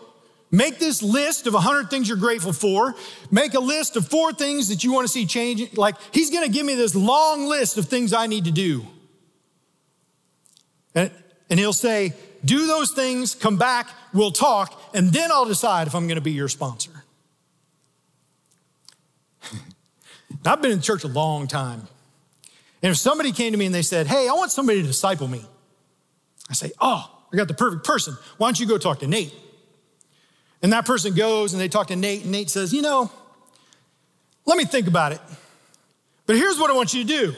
Make 0.50 0.78
this 0.78 1.02
list 1.02 1.46
of 1.46 1.52
100 1.52 1.90
things 1.90 2.08
you're 2.08 2.16
grateful 2.16 2.54
for. 2.54 2.94
Make 3.30 3.52
a 3.52 3.60
list 3.60 3.96
of 3.96 4.08
four 4.08 4.32
things 4.32 4.68
that 4.68 4.82
you 4.82 4.92
want 4.92 5.06
to 5.06 5.12
see 5.12 5.26
change. 5.26 5.76
Like, 5.76 5.96
he's 6.12 6.30
going 6.30 6.44
to 6.44 6.50
give 6.50 6.64
me 6.64 6.74
this 6.74 6.94
long 6.94 7.46
list 7.46 7.76
of 7.76 7.86
things 7.86 8.14
I 8.14 8.28
need 8.28 8.46
to 8.46 8.52
do. 8.52 8.86
And, 10.94 11.10
and 11.50 11.58
he'll 11.58 11.74
say, 11.74 12.14
Do 12.42 12.66
those 12.66 12.92
things, 12.92 13.34
come 13.34 13.58
back, 13.58 13.88
we'll 14.14 14.30
talk, 14.30 14.80
and 14.94 15.12
then 15.12 15.30
I'll 15.30 15.44
decide 15.44 15.86
if 15.86 15.94
I'm 15.94 16.06
going 16.06 16.14
to 16.16 16.22
be 16.22 16.32
your 16.32 16.48
sponsor. 16.48 16.95
I've 20.44 20.62
been 20.62 20.72
in 20.72 20.80
church 20.80 21.04
a 21.04 21.08
long 21.08 21.46
time. 21.46 21.82
And 22.82 22.92
if 22.92 22.98
somebody 22.98 23.32
came 23.32 23.52
to 23.52 23.58
me 23.58 23.66
and 23.66 23.74
they 23.74 23.82
said, 23.82 24.06
Hey, 24.06 24.28
I 24.28 24.32
want 24.32 24.52
somebody 24.52 24.80
to 24.80 24.86
disciple 24.86 25.28
me, 25.28 25.44
I 26.48 26.54
say, 26.54 26.72
Oh, 26.80 27.10
I 27.32 27.36
got 27.36 27.48
the 27.48 27.54
perfect 27.54 27.84
person. 27.84 28.16
Why 28.38 28.48
don't 28.48 28.60
you 28.60 28.66
go 28.66 28.78
talk 28.78 29.00
to 29.00 29.06
Nate? 29.06 29.34
And 30.62 30.72
that 30.72 30.86
person 30.86 31.14
goes 31.14 31.52
and 31.52 31.60
they 31.60 31.68
talk 31.68 31.88
to 31.88 31.96
Nate, 31.96 32.22
and 32.22 32.32
Nate 32.32 32.50
says, 32.50 32.72
You 32.72 32.82
know, 32.82 33.10
let 34.44 34.56
me 34.56 34.64
think 34.64 34.86
about 34.86 35.12
it. 35.12 35.20
But 36.26 36.36
here's 36.36 36.58
what 36.58 36.70
I 36.70 36.74
want 36.74 36.94
you 36.94 37.02
to 37.02 37.08
do 37.08 37.34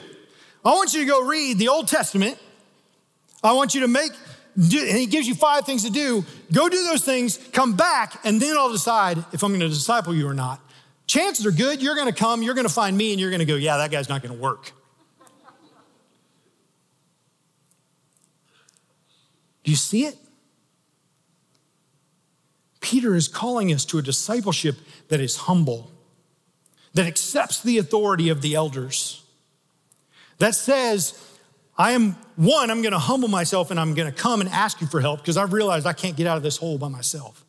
I 0.64 0.70
want 0.70 0.92
you 0.92 1.00
to 1.00 1.06
go 1.06 1.24
read 1.24 1.58
the 1.58 1.68
Old 1.68 1.88
Testament. 1.88 2.38
I 3.42 3.52
want 3.52 3.74
you 3.74 3.82
to 3.82 3.88
make, 3.88 4.10
do, 4.56 4.80
and 4.80 4.98
he 4.98 5.06
gives 5.06 5.28
you 5.28 5.34
five 5.34 5.64
things 5.64 5.84
to 5.84 5.90
do. 5.90 6.24
Go 6.52 6.68
do 6.68 6.84
those 6.84 7.04
things, 7.04 7.38
come 7.52 7.76
back, 7.76 8.18
and 8.24 8.40
then 8.40 8.56
I'll 8.56 8.72
decide 8.72 9.18
if 9.32 9.44
I'm 9.44 9.50
going 9.50 9.60
to 9.60 9.68
disciple 9.68 10.12
you 10.12 10.26
or 10.26 10.34
not. 10.34 10.60
Chances 11.08 11.46
are 11.46 11.50
good 11.50 11.82
you're 11.82 11.96
going 11.96 12.06
to 12.06 12.12
come, 12.12 12.42
you're 12.42 12.54
going 12.54 12.66
to 12.66 12.72
find 12.72 12.96
me, 12.96 13.12
and 13.12 13.20
you're 13.20 13.30
going 13.30 13.40
to 13.40 13.46
go, 13.46 13.56
Yeah, 13.56 13.78
that 13.78 13.90
guy's 13.90 14.08
not 14.08 14.22
going 14.22 14.34
to 14.34 14.40
work. 14.40 14.72
Do 19.64 19.72
you 19.72 19.76
see 19.76 20.04
it? 20.04 20.16
Peter 22.80 23.14
is 23.14 23.28
calling 23.28 23.72
us 23.72 23.84
to 23.86 23.98
a 23.98 24.02
discipleship 24.02 24.76
that 25.08 25.20
is 25.20 25.36
humble, 25.36 25.90
that 26.94 27.06
accepts 27.06 27.60
the 27.62 27.76
authority 27.76 28.30
of 28.30 28.40
the 28.40 28.54
elders, 28.54 29.22
that 30.38 30.54
says, 30.54 31.22
I 31.76 31.92
am 31.92 32.12
one, 32.36 32.70
I'm 32.70 32.80
gonna 32.80 32.98
humble 32.98 33.28
myself 33.28 33.70
and 33.70 33.78
I'm 33.78 33.94
gonna 33.94 34.12
come 34.12 34.40
and 34.40 34.48
ask 34.48 34.80
you 34.80 34.86
for 34.86 35.00
help 35.00 35.20
because 35.20 35.36
I've 35.36 35.52
realized 35.52 35.86
I 35.86 35.92
can't 35.92 36.16
get 36.16 36.26
out 36.26 36.36
of 36.36 36.42
this 36.42 36.56
hole 36.56 36.78
by 36.78 36.88
myself. 36.88 37.44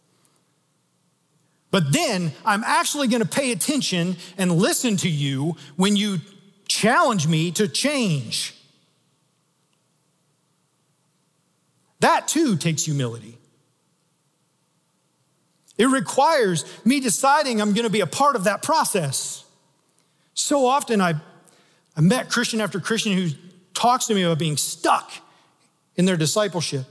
But 1.71 1.91
then 1.91 2.31
I'm 2.45 2.63
actually 2.63 3.07
gonna 3.07 3.25
pay 3.25 3.51
attention 3.51 4.17
and 4.37 4.51
listen 4.51 4.97
to 4.97 5.09
you 5.09 5.55
when 5.75 5.95
you 5.95 6.19
challenge 6.67 7.27
me 7.27 7.51
to 7.51 7.67
change. 7.67 8.55
That 11.99 12.27
too 12.27 12.55
takes 12.55 12.85
humility. 12.85 13.37
It 15.77 15.87
requires 15.87 16.65
me 16.85 16.99
deciding 16.99 17.61
I'm 17.61 17.73
going 17.73 17.85
to 17.85 17.89
be 17.89 18.01
a 18.01 18.07
part 18.07 18.35
of 18.35 18.43
that 18.43 18.61
process. 18.61 19.45
So 20.33 20.65
often 20.65 20.99
I, 20.99 21.15
I 21.95 22.01
met 22.01 22.29
Christian 22.29 22.59
after 22.59 22.81
Christian 22.81 23.13
who 23.13 23.29
talks 23.73 24.05
to 24.07 24.13
me 24.13 24.23
about 24.23 24.39
being 24.39 24.57
stuck 24.57 25.09
in 25.95 26.03
their 26.03 26.17
discipleship. 26.17 26.85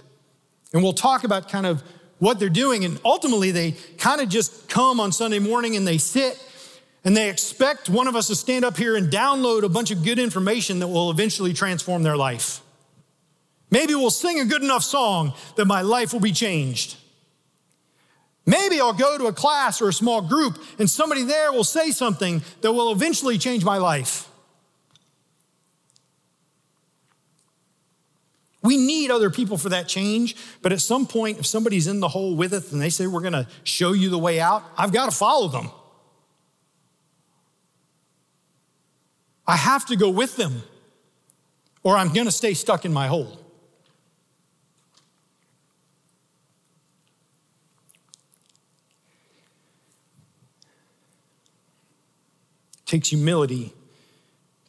And 0.73 0.83
we'll 0.83 0.95
talk 0.95 1.25
about 1.25 1.51
kind 1.51 1.67
of 1.67 1.83
what 2.19 2.39
they're 2.39 2.49
doing. 2.49 2.85
And 2.85 3.01
ultimately, 3.05 3.51
they 3.51 3.73
kind 3.99 4.21
of 4.21 4.29
just 4.29 4.69
come 4.69 5.01
on 5.01 5.13
Sunday 5.13 5.39
morning 5.39 5.77
and 5.77 5.87
they 5.87 5.99
sit 5.99 6.43
and 7.05 7.17
they 7.17 7.31
expect 7.31 7.89
one 7.89 8.09
of 8.09 8.17
us 8.17 8.27
to 8.27 8.37
stand 8.37 8.65
up 8.65 8.77
here 8.77 8.97
and 8.97 9.11
download 9.11 9.63
a 9.63 9.69
bunch 9.69 9.91
of 9.91 10.05
good 10.05 10.19
information 10.19 10.81
that 10.81 10.89
will 10.89 11.11
eventually 11.11 11.53
transform 11.53 12.03
their 12.03 12.17
life. 12.17 12.61
Maybe 13.71 13.95
we'll 13.95 14.11
sing 14.11 14.41
a 14.41 14.45
good 14.45 14.63
enough 14.63 14.83
song 14.83 15.35
that 15.57 15.67
my 15.67 15.83
life 15.83 16.13
will 16.13 16.21
be 16.21 16.33
changed. 16.33 16.97
Maybe 18.47 18.81
I'll 18.81 18.95
go 18.95 19.19
to 19.19 19.27
a 19.27 19.33
class 19.33 19.83
or 19.83 19.89
a 19.89 19.93
small 19.93 20.23
group 20.23 20.59
and 20.79 20.89
somebody 20.89 21.23
there 21.25 21.53
will 21.53 21.65
say 21.65 21.91
something 21.91 22.43
that 22.63 22.73
will 22.73 22.93
eventually 22.93 23.37
change 23.37 23.63
my 23.63 23.77
life. 23.77 24.27
We 28.69 28.77
need 28.77 29.11
other 29.11 29.31
people 29.31 29.57
for 29.57 29.71
that 29.71 29.89
change, 29.89 30.37
but 30.61 30.75
at 30.75 30.83
some 30.83 31.07
point, 31.07 31.39
if 31.39 31.47
somebody's 31.47 31.87
in 31.87 32.01
the 32.01 32.09
hole 32.09 32.37
with 32.37 32.53
it 32.53 32.71
and 32.71 32.79
they 32.79 32.91
say, 32.91 33.07
We're 33.07 33.23
gonna 33.23 33.49
show 33.65 33.93
you 33.93 34.11
the 34.11 34.19
way 34.19 34.41
out, 34.41 34.63
I've 34.77 34.93
gotta 34.93 35.11
follow 35.11 35.49
them. 35.49 35.71
I 39.47 39.57
have 39.57 39.87
to 39.87 39.97
go 39.97 40.11
with 40.11 40.37
them, 40.37 40.63
or 41.83 41.97
I'm 41.97 42.13
gonna 42.13 42.31
stay 42.31 42.53
stuck 42.53 42.85
in 42.85 42.93
my 42.93 43.07
hole. 43.07 43.41
takes 52.85 53.09
humility 53.09 53.73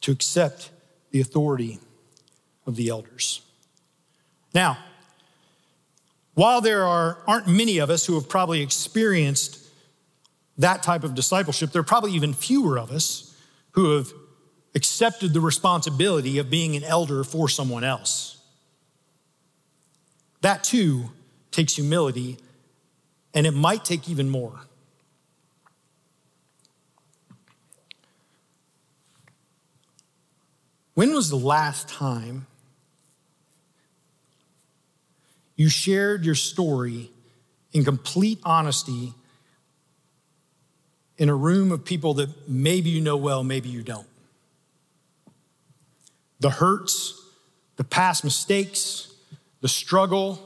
to 0.00 0.10
accept 0.10 0.70
the 1.10 1.20
authority 1.20 1.80
of 2.66 2.76
the 2.76 2.88
elders. 2.88 3.42
Now, 4.54 4.78
while 6.34 6.60
there 6.60 6.86
are, 6.86 7.18
aren't 7.26 7.46
many 7.46 7.78
of 7.78 7.90
us 7.90 8.06
who 8.06 8.14
have 8.14 8.28
probably 8.28 8.62
experienced 8.62 9.58
that 10.58 10.82
type 10.82 11.04
of 11.04 11.14
discipleship, 11.14 11.72
there 11.72 11.80
are 11.80 11.84
probably 11.84 12.12
even 12.12 12.34
fewer 12.34 12.78
of 12.78 12.90
us 12.90 13.36
who 13.72 13.96
have 13.96 14.12
accepted 14.74 15.32
the 15.32 15.40
responsibility 15.40 16.38
of 16.38 16.50
being 16.50 16.76
an 16.76 16.84
elder 16.84 17.24
for 17.24 17.48
someone 17.48 17.84
else. 17.84 18.38
That 20.42 20.64
too 20.64 21.10
takes 21.50 21.74
humility, 21.74 22.38
and 23.34 23.46
it 23.46 23.52
might 23.52 23.84
take 23.84 24.08
even 24.08 24.30
more. 24.30 24.60
When 30.94 31.14
was 31.14 31.30
the 31.30 31.36
last 31.36 31.88
time 31.88 32.46
you 35.60 35.68
shared 35.68 36.24
your 36.24 36.34
story 36.34 37.10
in 37.74 37.84
complete 37.84 38.40
honesty 38.44 39.12
in 41.18 41.28
a 41.28 41.34
room 41.34 41.70
of 41.70 41.84
people 41.84 42.14
that 42.14 42.48
maybe 42.48 42.88
you 42.88 42.98
know 42.98 43.18
well, 43.18 43.44
maybe 43.44 43.68
you 43.68 43.82
don't? 43.82 44.06
The 46.40 46.48
hurts, 46.48 47.22
the 47.76 47.84
past 47.84 48.24
mistakes, 48.24 49.12
the 49.60 49.68
struggle, 49.68 50.40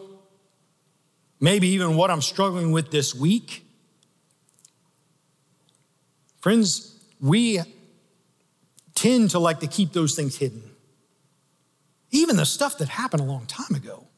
maybe 1.38 1.68
even 1.68 1.94
what 1.94 2.10
I'm 2.10 2.20
struggling 2.20 2.72
with 2.72 2.90
this 2.90 3.14
week. 3.14 3.64
Friends, 6.40 6.92
we 7.20 7.60
tend 8.96 9.30
to 9.30 9.38
like 9.38 9.60
to 9.60 9.68
keep 9.68 9.92
those 9.92 10.16
things 10.16 10.38
hidden. 10.38 10.72
Even 12.10 12.34
the 12.34 12.44
stuff 12.44 12.78
that 12.78 12.88
happened 12.88 13.22
a 13.22 13.26
long 13.26 13.46
time 13.46 13.76
ago. 13.76 14.08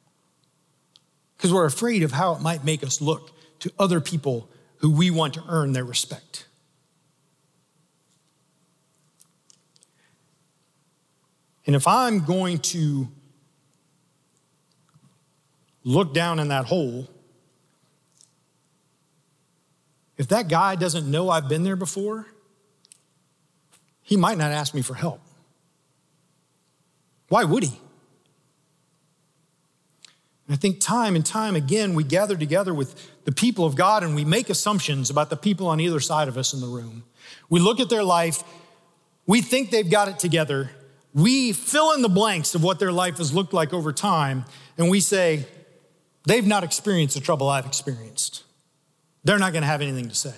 Because 1.36 1.52
we're 1.52 1.66
afraid 1.66 2.02
of 2.02 2.12
how 2.12 2.34
it 2.34 2.40
might 2.40 2.64
make 2.64 2.82
us 2.82 3.00
look 3.00 3.30
to 3.60 3.72
other 3.78 4.00
people 4.00 4.48
who 4.78 4.90
we 4.90 5.10
want 5.10 5.34
to 5.34 5.42
earn 5.48 5.72
their 5.72 5.84
respect. 5.84 6.46
And 11.66 11.74
if 11.74 11.86
I'm 11.86 12.24
going 12.24 12.58
to 12.58 13.08
look 15.82 16.14
down 16.14 16.38
in 16.38 16.48
that 16.48 16.66
hole, 16.66 17.08
if 20.16 20.28
that 20.28 20.48
guy 20.48 20.76
doesn't 20.76 21.10
know 21.10 21.28
I've 21.28 21.48
been 21.48 21.64
there 21.64 21.76
before, 21.76 22.26
he 24.02 24.16
might 24.16 24.38
not 24.38 24.52
ask 24.52 24.72
me 24.74 24.82
for 24.82 24.94
help. 24.94 25.20
Why 27.28 27.44
would 27.44 27.64
he? 27.64 27.80
And 30.46 30.54
I 30.54 30.56
think 30.56 30.80
time 30.80 31.16
and 31.16 31.26
time 31.26 31.56
again, 31.56 31.94
we 31.94 32.04
gather 32.04 32.36
together 32.36 32.72
with 32.72 33.24
the 33.24 33.32
people 33.32 33.64
of 33.64 33.74
God 33.74 34.02
and 34.02 34.14
we 34.14 34.24
make 34.24 34.48
assumptions 34.48 35.10
about 35.10 35.30
the 35.30 35.36
people 35.36 35.66
on 35.66 35.80
either 35.80 36.00
side 36.00 36.28
of 36.28 36.38
us 36.38 36.54
in 36.54 36.60
the 36.60 36.66
room. 36.66 37.04
We 37.48 37.60
look 37.60 37.80
at 37.80 37.88
their 37.88 38.04
life, 38.04 38.42
we 39.26 39.42
think 39.42 39.70
they've 39.70 39.90
got 39.90 40.08
it 40.08 40.18
together, 40.18 40.70
we 41.12 41.52
fill 41.52 41.92
in 41.92 42.02
the 42.02 42.08
blanks 42.08 42.54
of 42.54 42.62
what 42.62 42.78
their 42.78 42.92
life 42.92 43.18
has 43.18 43.32
looked 43.32 43.52
like 43.52 43.72
over 43.72 43.92
time, 43.92 44.44
and 44.78 44.90
we 44.90 45.00
say, 45.00 45.46
they've 46.26 46.46
not 46.46 46.62
experienced 46.62 47.14
the 47.14 47.20
trouble 47.20 47.48
I've 47.48 47.66
experienced. 47.66 48.44
They're 49.24 49.38
not 49.38 49.52
going 49.52 49.62
to 49.62 49.68
have 49.68 49.80
anything 49.80 50.08
to 50.08 50.14
say. 50.14 50.34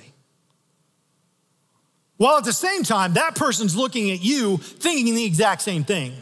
While 2.16 2.38
at 2.38 2.44
the 2.44 2.52
same 2.52 2.82
time, 2.82 3.14
that 3.14 3.34
person's 3.34 3.76
looking 3.76 4.10
at 4.10 4.22
you 4.22 4.56
thinking 4.58 5.14
the 5.14 5.24
exact 5.24 5.62
same 5.62 5.84
thing. 5.84 6.12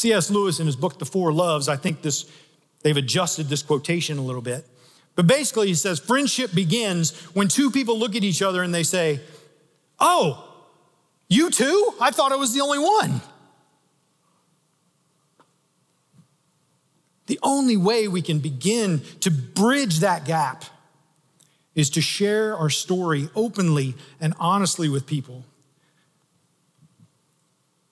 C.S. 0.00 0.30
Lewis, 0.30 0.60
in 0.60 0.66
his 0.66 0.76
book, 0.76 0.98
The 0.98 1.04
Four 1.04 1.32
Loves, 1.32 1.68
I 1.68 1.76
think 1.76 2.00
this, 2.00 2.24
they've 2.82 2.96
adjusted 2.96 3.48
this 3.48 3.62
quotation 3.62 4.16
a 4.16 4.22
little 4.22 4.40
bit. 4.40 4.66
But 5.14 5.26
basically, 5.26 5.68
he 5.68 5.74
says, 5.74 5.98
friendship 5.98 6.54
begins 6.54 7.14
when 7.34 7.48
two 7.48 7.70
people 7.70 7.98
look 7.98 8.16
at 8.16 8.24
each 8.24 8.40
other 8.40 8.62
and 8.62 8.74
they 8.74 8.82
say, 8.82 9.20
Oh, 9.98 10.46
you 11.28 11.50
too? 11.50 11.92
I 12.00 12.10
thought 12.10 12.32
I 12.32 12.36
was 12.36 12.54
the 12.54 12.62
only 12.62 12.78
one. 12.78 13.20
The 17.26 17.38
only 17.42 17.76
way 17.76 18.08
we 18.08 18.22
can 18.22 18.38
begin 18.38 19.02
to 19.20 19.30
bridge 19.30 20.00
that 20.00 20.24
gap 20.24 20.64
is 21.74 21.90
to 21.90 22.00
share 22.00 22.56
our 22.56 22.70
story 22.70 23.28
openly 23.36 23.94
and 24.20 24.32
honestly 24.40 24.88
with 24.88 25.06
people. 25.06 25.44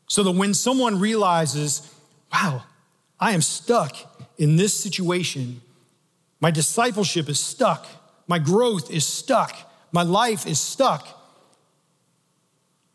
So 0.08 0.22
that 0.22 0.32
when 0.32 0.54
someone 0.54 0.98
realizes, 0.98 1.94
wow, 2.32 2.64
I 3.18 3.32
am 3.32 3.42
stuck 3.42 3.96
in 4.36 4.56
this 4.56 4.78
situation, 4.78 5.60
my 6.40 6.50
discipleship 6.50 7.28
is 7.28 7.40
stuck, 7.40 7.86
my 8.26 8.38
growth 8.38 8.90
is 8.90 9.04
stuck, 9.04 9.56
my 9.90 10.02
life 10.02 10.46
is 10.46 10.60
stuck. 10.60 11.08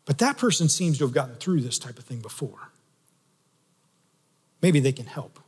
But 0.06 0.20
that 0.20 0.38
person 0.38 0.70
seems 0.70 0.98
to 0.98 1.06
have 1.06 1.14
gotten 1.14 1.36
through 1.36 1.62
this 1.62 1.80
type 1.80 1.98
of 1.98 2.06
thing 2.06 2.20
before. 2.20 2.70
Maybe 4.62 4.80
they 4.80 4.92
can 4.92 5.06
help. 5.06 5.40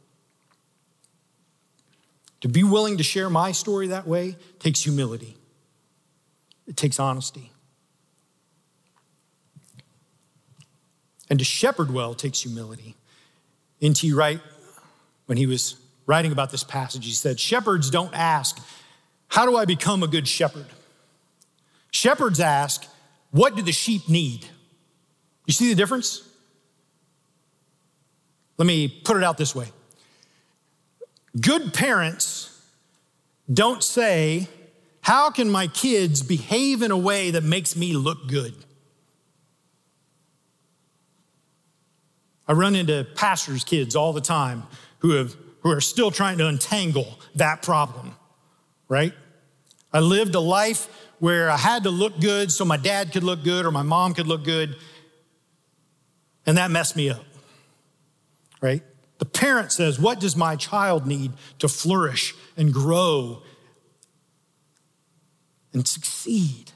To 2.42 2.50
be 2.50 2.64
willing 2.64 2.98
to 2.98 3.04
share 3.04 3.30
my 3.30 3.52
story 3.52 3.88
that 3.88 4.08
way 4.08 4.36
takes 4.60 4.84
humility, 4.84 5.38
it 6.68 6.78
takes 6.78 7.00
honesty. 7.00 7.52
And 11.30 11.40
to 11.40 11.46
shepherd 11.46 11.92
well 11.92 12.14
takes 12.14 12.42
humility. 12.42 12.96
N.T. 13.82 14.14
Wright, 14.14 14.40
when 15.26 15.38
he 15.38 15.46
was 15.46 15.76
writing 16.06 16.32
about 16.32 16.52
this 16.52 16.64
passage, 16.64 17.06
he 17.06 17.12
said, 17.12 17.40
Shepherds 17.40 17.90
don't 17.90 18.14
ask, 18.14 18.60
How 19.30 19.46
do 19.46 19.58
I 19.58 19.66
become 19.66 20.04
a 20.04 20.08
good 20.08 20.28
shepherd? 20.28 20.68
Shepherds 21.92 22.40
ask, 22.40 22.86
What 23.32 23.56
do 23.56 23.62
the 23.62 23.72
sheep 23.72 24.08
need? 24.10 24.48
You 25.46 25.54
see 25.54 25.70
the 25.70 25.76
difference? 25.76 26.28
Let 28.58 28.66
me 28.66 28.88
put 28.88 29.18
it 29.18 29.24
out 29.24 29.38
this 29.38 29.54
way 29.54 29.68
Good 31.40 31.74
parents 31.74 32.52
don't 33.52 33.84
say, 33.84 34.48
How 35.02 35.30
can 35.30 35.50
my 35.50 35.68
kids 35.68 36.22
behave 36.22 36.82
in 36.82 36.92
a 36.92 36.98
way 36.98 37.32
that 37.32 37.44
makes 37.44 37.76
me 37.76 37.94
look 37.94 38.28
good? 38.28 38.56
I 42.48 42.54
run 42.54 42.76
into 42.76 43.08
pastors' 43.16 43.64
kids 43.64 43.96
all 43.96 44.14
the 44.14 44.22
time 44.22 44.64
who, 45.00 45.12
have, 45.12 45.36
who 45.62 45.72
are 45.72 45.82
still 45.82 46.12
trying 46.12 46.38
to 46.38 46.48
untangle 46.48 47.20
that 47.36 47.62
problem, 47.62 48.16
right? 48.88 49.14
I 49.92 50.00
lived 50.00 50.36
a 50.36 50.40
life 50.40 50.88
where 51.20 51.50
I 51.50 51.58
had 51.58 51.84
to 51.84 51.90
look 51.90 52.20
good 52.20 52.52
so 52.52 52.66
my 52.66 52.78
dad 52.78 53.12
could 53.12 53.24
look 53.24 53.44
good 53.44 53.66
or 53.66 53.72
my 53.72 53.82
mom 53.82 54.14
could 54.14 54.28
look 54.28 54.44
good, 54.44 54.76
and 56.46 56.58
that 56.58 56.70
messed 56.70 56.96
me 56.96 57.10
up, 57.10 57.26
right? 58.62 58.84
The 59.18 59.26
parent 59.26 59.72
says, 59.72 60.00
What 60.00 60.20
does 60.20 60.36
my 60.36 60.56
child 60.56 61.08
need 61.08 61.32
to 61.60 61.68
flourish 61.68 62.36
and 62.58 62.74
grow 62.74 63.42
and 65.74 65.88
succeed? 65.88 66.74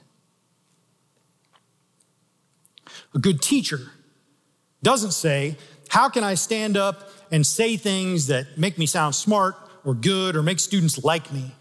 A 3.13 3.19
good 3.19 3.41
teacher 3.41 3.91
doesn't 4.83 5.11
say, 5.11 5.57
How 5.89 6.09
can 6.09 6.23
I 6.23 6.35
stand 6.35 6.77
up 6.77 7.09
and 7.31 7.45
say 7.45 7.77
things 7.77 8.27
that 8.27 8.57
make 8.57 8.77
me 8.77 8.85
sound 8.85 9.15
smart 9.15 9.55
or 9.83 9.93
good 9.93 10.35
or 10.35 10.43
make 10.43 10.59
students 10.59 11.03
like 11.03 11.31
me? 11.31 11.53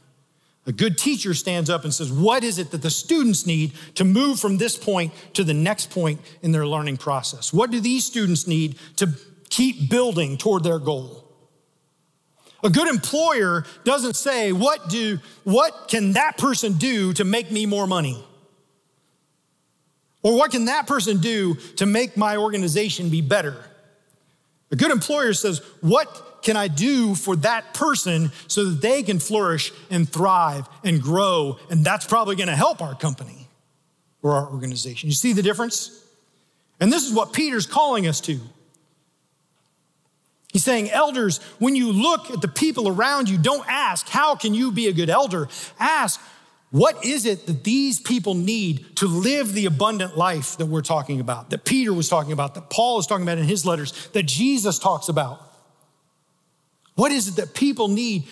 A 0.66 0.72
good 0.72 0.98
teacher 0.98 1.32
stands 1.32 1.70
up 1.70 1.84
and 1.84 1.94
says, 1.94 2.12
What 2.12 2.44
is 2.44 2.58
it 2.58 2.70
that 2.72 2.82
the 2.82 2.90
students 2.90 3.46
need 3.46 3.72
to 3.94 4.04
move 4.04 4.38
from 4.38 4.58
this 4.58 4.76
point 4.76 5.12
to 5.34 5.44
the 5.44 5.54
next 5.54 5.90
point 5.90 6.20
in 6.42 6.52
their 6.52 6.66
learning 6.66 6.98
process? 6.98 7.52
What 7.52 7.70
do 7.70 7.80
these 7.80 8.04
students 8.04 8.46
need 8.46 8.76
to 8.96 9.14
keep 9.50 9.88
building 9.90 10.36
toward 10.36 10.64
their 10.64 10.78
goal. 10.78 11.24
A 12.62 12.70
good 12.70 12.88
employer 12.88 13.64
doesn't 13.84 14.16
say, 14.16 14.52
what, 14.52 14.88
do, 14.88 15.18
what 15.44 15.88
can 15.88 16.12
that 16.12 16.38
person 16.38 16.72
do 16.74 17.12
to 17.14 17.24
make 17.24 17.50
me 17.50 17.66
more 17.66 17.86
money? 17.86 18.24
Or 20.22 20.36
what 20.36 20.50
can 20.50 20.66
that 20.66 20.86
person 20.86 21.20
do 21.20 21.54
to 21.76 21.86
make 21.86 22.16
my 22.16 22.36
organization 22.36 23.08
be 23.08 23.20
better? 23.20 23.56
A 24.70 24.76
good 24.76 24.90
employer 24.90 25.32
says, 25.32 25.60
what 25.80 26.42
can 26.42 26.56
I 26.56 26.68
do 26.68 27.14
for 27.14 27.36
that 27.36 27.72
person 27.74 28.30
so 28.46 28.64
that 28.66 28.80
they 28.80 29.02
can 29.02 29.18
flourish 29.18 29.72
and 29.90 30.08
thrive 30.08 30.68
and 30.84 31.00
grow? 31.00 31.58
And 31.70 31.84
that's 31.84 32.06
probably 32.06 32.36
to 32.48 32.56
help 32.56 32.82
our 32.82 32.94
company 32.94 33.48
or 34.22 34.32
our 34.32 34.50
organization. 34.50 35.08
You 35.08 35.14
see 35.14 35.32
the 35.32 35.42
difference? 35.42 36.04
And 36.80 36.92
this 36.92 37.04
is 37.04 37.12
what 37.12 37.32
Peter's 37.32 37.66
calling 37.66 38.06
us 38.06 38.20
to. 38.22 38.38
He's 40.52 40.64
saying, 40.64 40.90
elders, 40.90 41.38
when 41.58 41.76
you 41.76 41.92
look 41.92 42.30
at 42.30 42.40
the 42.40 42.48
people 42.48 42.88
around 42.88 43.28
you, 43.28 43.36
don't 43.38 43.64
ask, 43.68 44.08
how 44.08 44.34
can 44.34 44.54
you 44.54 44.72
be 44.72 44.88
a 44.88 44.92
good 44.92 45.10
elder? 45.10 45.48
Ask, 45.78 46.20
what 46.70 47.04
is 47.04 47.24
it 47.24 47.46
that 47.46 47.64
these 47.64 47.98
people 47.98 48.34
need 48.34 48.96
to 48.96 49.06
live 49.06 49.54
the 49.54 49.66
abundant 49.66 50.18
life 50.18 50.58
that 50.58 50.66
we're 50.66 50.82
talking 50.82 51.20
about, 51.20 51.50
that 51.50 51.64
Peter 51.64 51.94
was 51.94 52.08
talking 52.08 52.32
about, 52.32 52.54
that 52.54 52.68
Paul 52.68 52.98
is 52.98 53.06
talking 53.06 53.22
about 53.22 53.38
in 53.38 53.44
his 53.44 53.64
letters, 53.64 54.08
that 54.08 54.24
Jesus 54.24 54.78
talks 54.78 55.08
about? 55.08 55.40
What 56.94 57.10
is 57.10 57.28
it 57.28 57.36
that 57.36 57.54
people 57.54 57.88
need 57.88 58.24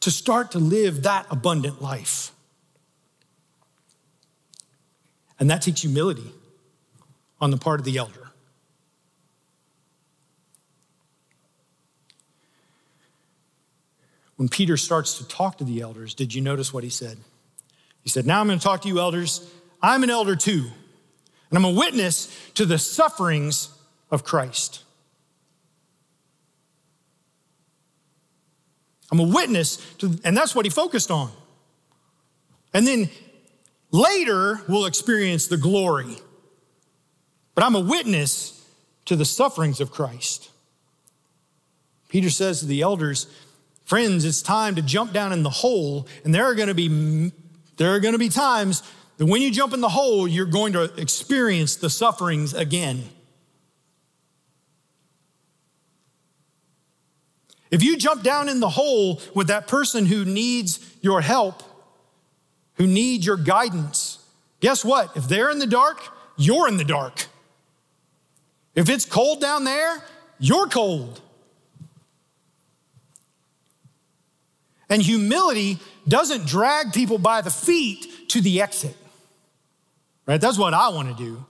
to 0.00 0.10
start 0.10 0.52
to 0.52 0.58
live 0.58 1.04
that 1.04 1.26
abundant 1.30 1.80
life? 1.80 2.32
And 5.38 5.50
that 5.50 5.62
takes 5.62 5.82
humility 5.82 6.32
on 7.40 7.50
the 7.50 7.56
part 7.56 7.78
of 7.78 7.84
the 7.84 7.98
elder. 7.98 8.27
When 14.38 14.48
Peter 14.48 14.76
starts 14.76 15.18
to 15.18 15.26
talk 15.26 15.58
to 15.58 15.64
the 15.64 15.80
elders, 15.80 16.14
did 16.14 16.32
you 16.32 16.40
notice 16.40 16.72
what 16.72 16.84
he 16.84 16.90
said? 16.90 17.18
He 18.02 18.08
said, 18.08 18.24
Now 18.24 18.40
I'm 18.40 18.46
going 18.46 18.58
to 18.58 18.64
talk 18.64 18.82
to 18.82 18.88
you, 18.88 19.00
elders. 19.00 19.50
I'm 19.82 20.04
an 20.04 20.10
elder 20.10 20.36
too, 20.36 20.70
and 21.50 21.58
I'm 21.58 21.64
a 21.64 21.76
witness 21.76 22.34
to 22.54 22.64
the 22.64 22.78
sufferings 22.78 23.68
of 24.12 24.22
Christ. 24.22 24.84
I'm 29.10 29.18
a 29.18 29.24
witness 29.26 29.76
to, 29.98 30.18
and 30.22 30.36
that's 30.36 30.54
what 30.54 30.64
he 30.64 30.70
focused 30.70 31.10
on. 31.10 31.32
And 32.72 32.86
then 32.86 33.10
later 33.90 34.60
we'll 34.68 34.86
experience 34.86 35.48
the 35.48 35.56
glory. 35.56 36.16
But 37.56 37.64
I'm 37.64 37.74
a 37.74 37.80
witness 37.80 38.64
to 39.06 39.16
the 39.16 39.24
sufferings 39.24 39.80
of 39.80 39.90
Christ. 39.90 40.50
Peter 42.08 42.30
says 42.30 42.60
to 42.60 42.66
the 42.66 42.82
elders, 42.82 43.26
Friends, 43.88 44.26
it's 44.26 44.42
time 44.42 44.74
to 44.74 44.82
jump 44.82 45.14
down 45.14 45.32
in 45.32 45.42
the 45.42 45.48
hole, 45.48 46.06
and 46.22 46.34
there 46.34 46.44
are 46.44 46.54
going 46.54 46.68
to 46.68 46.74
be 46.74 47.32
there 47.78 47.94
are 47.94 48.00
going 48.00 48.12
to 48.12 48.18
be 48.18 48.28
times 48.28 48.82
that 49.16 49.24
when 49.24 49.40
you 49.40 49.50
jump 49.50 49.72
in 49.72 49.80
the 49.80 49.88
hole, 49.88 50.28
you're 50.28 50.44
going 50.44 50.74
to 50.74 50.82
experience 51.00 51.76
the 51.76 51.88
sufferings 51.88 52.52
again. 52.52 53.08
If 57.70 57.82
you 57.82 57.96
jump 57.96 58.22
down 58.22 58.50
in 58.50 58.60
the 58.60 58.68
hole 58.68 59.22
with 59.34 59.46
that 59.46 59.68
person 59.68 60.04
who 60.04 60.26
needs 60.26 60.80
your 61.00 61.22
help, 61.22 61.62
who 62.74 62.86
needs 62.86 63.24
your 63.24 63.38
guidance, 63.38 64.18
guess 64.60 64.84
what? 64.84 65.16
If 65.16 65.28
they're 65.28 65.48
in 65.48 65.60
the 65.60 65.66
dark, 65.66 66.02
you're 66.36 66.68
in 66.68 66.76
the 66.76 66.84
dark. 66.84 67.24
If 68.74 68.90
it's 68.90 69.06
cold 69.06 69.40
down 69.40 69.64
there, 69.64 70.04
you're 70.38 70.66
cold. 70.66 71.22
And 74.88 75.02
humility 75.02 75.78
doesn't 76.06 76.46
drag 76.46 76.92
people 76.92 77.18
by 77.18 77.42
the 77.42 77.50
feet 77.50 78.28
to 78.30 78.40
the 78.40 78.62
exit. 78.62 78.96
Right? 80.26 80.40
That's 80.40 80.58
what 80.58 80.74
I 80.74 80.88
want 80.88 81.08
to 81.08 81.22
do. 81.22 81.44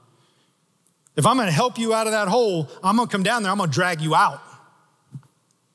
If 1.17 1.27
I'm 1.27 1.37
going 1.37 1.47
to 1.47 1.53
help 1.53 1.79
you 1.79 1.95
out 1.95 2.07
of 2.07 2.13
that 2.13 2.29
hole, 2.29 2.69
I'm 2.83 2.97
going 2.97 3.09
to 3.09 3.13
come 3.13 3.23
down 3.23 3.43
there, 3.43 3.51
I'm 3.51 3.59
going 3.59 3.71
to 3.71 3.75
drag 3.75 4.01
you 4.01 4.15
out. 4.15 4.41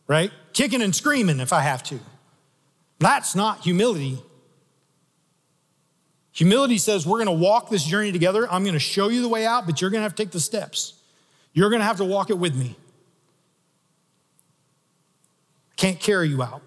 Right? 0.08 0.32
kicking 0.54 0.82
and 0.82 0.96
screaming 0.96 1.40
if 1.40 1.52
I 1.52 1.62
have 1.62 1.84
to. 1.84 2.00
That's 3.00 3.36
not 3.36 3.62
humility. 3.62 4.20
Humility 6.32 6.78
says, 6.78 7.06
We're 7.06 7.24
going 7.24 7.38
to 7.38 7.44
walk 7.44 7.70
this 7.70 7.84
journey 7.84 8.12
together. 8.12 8.50
I'm 8.50 8.64
going 8.64 8.74
to 8.74 8.80
show 8.80 9.10
you 9.10 9.22
the 9.22 9.28
way 9.28 9.46
out, 9.46 9.66
but 9.66 9.82
you're 9.82 9.90
going 9.90 10.00
to 10.00 10.04
have 10.04 10.16
to 10.16 10.24
take 10.24 10.32
the 10.32 10.40
steps. 10.40 10.94
You're 11.54 11.70
going 11.70 11.82
to 11.82 11.86
have 11.86 11.98
to 11.98 12.06
walk 12.06 12.30
it 12.30 12.38
with 12.38 12.56
me. 12.56 12.76
Can't 15.76 16.00
carry 16.00 16.30
you 16.30 16.42
out. 16.42 16.62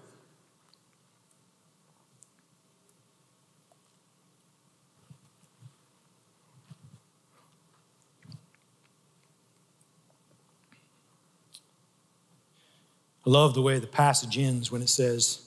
I 13.27 13.29
love 13.29 13.55
the 13.55 13.61
way 13.61 13.77
the 13.77 13.87
passage 13.87 14.37
ends 14.37 14.71
when 14.71 14.81
it 14.81 14.87
says, 14.87 15.41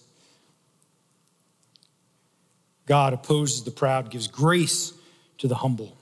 God 2.85 3.14
opposes 3.14 3.64
the 3.64 3.71
proud, 3.71 4.11
gives 4.11 4.29
grace 4.29 4.93
to 5.38 5.49
the 5.49 5.55
humble. 5.55 5.97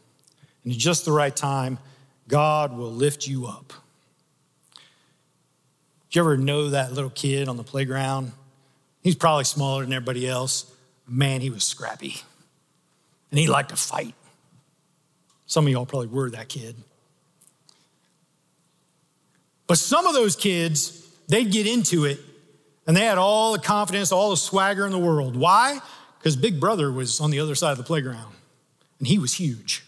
And 0.65 0.73
at 0.73 0.79
just 0.79 1.05
the 1.05 1.13
right 1.13 1.35
time, 1.35 1.79
God 2.27 2.77
will 2.77 2.91
lift 2.91 3.29
you 3.29 3.47
up. 3.47 3.73
Did 6.11 6.17
you 6.17 6.23
ever 6.23 6.37
know 6.37 6.71
that 6.71 6.93
little 6.93 7.11
kid 7.11 7.49
on 7.49 7.57
the 7.57 7.63
playground? 7.63 8.33
He's 9.01 9.15
probably 9.15 9.45
smaller 9.45 9.85
than 9.85 9.93
everybody 9.93 10.27
else. 10.27 10.75
Man, 11.07 11.41
he 11.41 11.51
was 11.51 11.63
scrappy. 11.63 12.17
And 13.31 13.39
he 13.39 13.47
liked 13.47 13.69
to 13.69 13.77
fight. 13.77 14.17
Some 15.47 15.65
of 15.67 15.73
y'all 15.73 15.87
probably 15.87 16.09
were 16.09 16.29
that 16.31 16.49
kid. 16.49 16.75
But 19.69 19.79
some 19.79 20.07
of 20.07 20.15
those 20.15 20.35
kids, 20.35 21.08
they'd 21.29 21.51
get 21.51 21.67
into 21.67 22.05
it 22.05 22.19
and 22.87 22.97
they 22.97 23.05
had 23.05 23.19
all 23.19 23.53
the 23.53 23.59
confidence, 23.59 24.13
all 24.13 24.31
the 24.31 24.37
swagger 24.37 24.85
in 24.87 24.93
the 24.93 24.99
world. 24.99 25.37
Why? 25.37 25.81
Because 26.19 26.37
Big 26.37 26.59
Brother 26.59 26.91
was 26.91 27.21
on 27.21 27.31
the 27.31 27.39
other 27.41 27.55
side 27.55 27.73
of 27.73 27.79
the 27.79 27.85
playground 27.85 28.35
and 28.99 29.07
he 29.07 29.19
was 29.19 29.35
huge, 29.35 29.85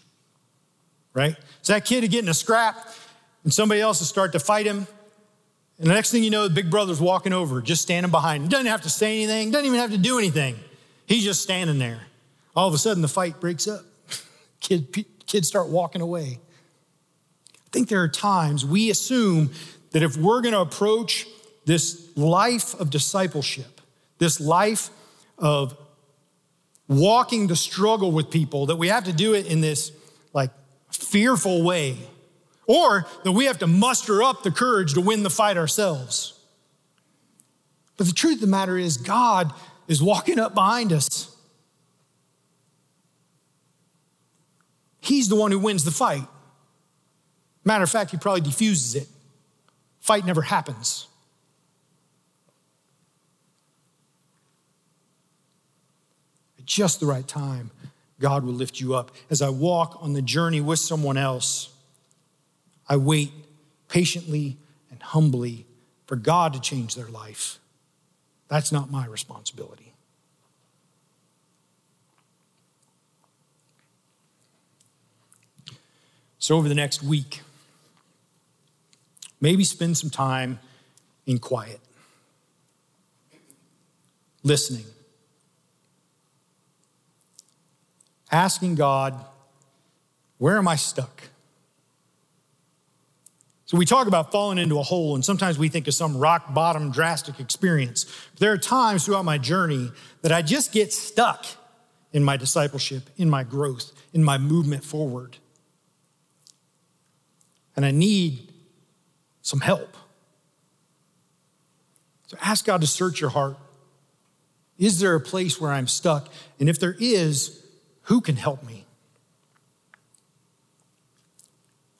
right? 1.15 1.37
So 1.63 1.73
that 1.73 1.85
kid 1.85 2.03
would 2.03 2.11
get 2.11 2.23
in 2.23 2.29
a 2.29 2.35
scrap 2.35 2.77
and 3.43 3.53
somebody 3.53 3.81
else 3.81 4.01
would 4.01 4.07
start 4.07 4.33
to 4.33 4.39
fight 4.39 4.67
him. 4.67 4.87
And 5.79 5.89
the 5.89 5.95
next 5.95 6.11
thing 6.11 6.23
you 6.23 6.31
know, 6.31 6.49
Big 6.49 6.71
Brother's 6.71 7.01
walking 7.01 7.33
over, 7.33 7.63
just 7.63 7.83
standing 7.83 8.11
behind 8.11 8.45
him. 8.45 8.49
Doesn't 8.51 8.67
have 8.67 8.83
to 8.83 8.91
say 8.91 9.17
anything, 9.23 9.51
doesn't 9.51 9.67
even 9.67 9.79
have 9.81 9.93
to 9.93 9.99
do 9.99 10.19
anything. 10.19 10.57
He's 11.07 11.25
just 11.25 11.43
standing 11.43 11.79
there. 11.79 12.03
All 12.55 12.69
of 12.69 12.75
a 12.75 12.79
sudden, 12.79 13.01
the 13.01 13.09
fight 13.09 13.41
breaks 13.41 13.67
up. 13.67 13.83
Kid, 14.61 15.07
kids 15.27 15.49
start 15.49 15.69
walking 15.69 16.03
away. 16.03 16.39
I 17.55 17.69
think 17.73 17.89
there 17.89 18.03
are 18.03 18.09
times 18.09 18.67
we 18.67 18.91
assume 18.91 19.51
that 19.91 20.03
if 20.03 20.17
we're 20.17 20.41
going 20.41 20.55
to 20.55 20.61
approach 20.61 21.27
this 21.67 22.17
life 22.17 22.79
of 22.81 22.91
discipleship, 22.91 23.81
this 24.19 24.41
life 24.41 24.91
of 25.39 25.77
walking 26.89 27.47
the 27.47 27.57
struggle 27.57 28.13
with 28.13 28.31
people, 28.31 28.67
that 28.67 28.77
we 28.77 28.89
have 28.89 29.05
to 29.05 29.13
do 29.13 29.35
it 29.35 29.47
in 29.47 29.61
this 29.61 29.93
like 30.33 30.51
fearful 30.91 31.63
way, 31.63 31.97
or 32.67 33.07
that 33.25 33.33
we 33.33 33.47
have 33.47 33.59
to 33.59 33.67
muster 33.67 34.23
up 34.23 34.43
the 34.43 34.51
courage 34.51 34.95
to 34.95 35.01
win 35.01 35.23
the 35.23 35.31
fight 35.31 35.57
ourselves. 35.57 36.39
But 37.97 38.07
the 38.07 38.13
truth 38.13 38.37
of 38.37 38.41
the 38.43 38.47
matter 38.47 38.79
is, 38.79 38.97
God 38.97 39.53
is 39.87 40.03
walking 40.03 40.39
up 40.39 40.55
behind 40.55 40.93
us. 40.93 41.37
He's 45.01 45.29
the 45.29 45.37
one 45.37 45.51
who 45.51 45.59
wins 45.59 45.85
the 45.85 45.91
fight. 45.91 46.27
Matter 47.65 47.85
of 47.85 47.91
fact, 47.91 48.11
he 48.11 48.17
probably 48.17 48.41
defuses 48.41 48.95
it. 48.95 49.09
Fight 50.01 50.27
never 50.27 50.43
happens. 50.43 51.07
At 56.59 56.65
just 56.65 57.01
the 57.01 57.07
right 57.07 57.27
time, 57.27 57.71
God 58.19 58.45
will 58.45 58.53
lift 58.53 58.81
you 58.81 58.95
up. 58.95 59.13
As 59.31 59.41
I 59.41 59.51
walk 59.51 59.99
on 60.01 60.13
the 60.15 60.23
journey 60.23 60.61
with 60.61 60.79
someone 60.79 61.17
else, 61.17 61.71
I 62.89 62.97
wait 62.97 63.31
patiently 63.89 64.57
and 64.91 65.03
humbly 65.03 65.67
for 66.07 66.17
God 66.17 66.53
to 66.55 66.61
change 66.61 66.95
their 66.95 67.07
life. 67.07 67.59
That's 68.49 68.73
not 68.73 68.91
my 68.91 69.07
responsibility. 69.07 69.95
So, 76.39 76.57
over 76.57 76.69
the 76.69 76.75
next 76.75 77.03
week, 77.03 77.43
maybe 79.41 79.65
spend 79.65 79.97
some 79.97 80.11
time 80.11 80.59
in 81.27 81.39
quiet, 81.39 81.81
listening, 84.43 84.85
asking 88.31 88.75
God, 88.75 89.25
where 90.39 90.57
am 90.57 90.69
I 90.69 90.77
stuck? 90.77 91.23
So 93.71 93.77
we 93.77 93.87
talk 93.87 94.09
about 94.09 94.33
falling 94.33 94.59
into 94.59 94.81
a 94.81 94.83
hole, 94.83 95.15
and 95.15 95.25
sometimes 95.25 95.57
we 95.57 95.69
think 95.69 95.87
of 95.87 95.95
some 95.95 96.17
rock 96.17 96.53
bottom 96.53 96.91
drastic 96.91 97.39
experience. 97.39 98.05
But 98.33 98.41
There 98.41 98.53
are 98.53 98.59
times 98.59 99.05
throughout 99.05 99.25
my 99.25 99.39
journey 99.39 99.93
that 100.23 100.33
I 100.33 100.43
just 100.43 100.73
get 100.73 100.93
stuck 100.93 101.47
in 102.13 102.25
my 102.25 102.37
discipleship, 102.37 103.09
in 103.17 103.31
my 103.31 103.45
growth, 103.45 103.93
in 104.13 104.25
my 104.25 104.39
movement 104.39 104.83
forward. 104.83 105.37
And 107.77 107.87
I 107.87 107.93
need 107.93 108.50
some 109.43 109.61
help. 109.61 109.97
So 112.27 112.37
ask 112.41 112.65
God 112.65 112.81
to 112.81 112.87
search 112.87 113.21
your 113.21 113.31
heart. 113.31 113.57
Is 114.79 115.01
there 115.01 115.15
a 115.15 115.21
place 115.21 115.61
where 115.61 115.73
I'm 115.73 115.87
stuck? 115.87 116.29
And 116.59 116.69
if 116.69 116.79
there 116.79 116.97
is, 116.99 117.63
who 118.03 118.21
can 118.21 118.37
help 118.37 118.63
me? 118.63 118.87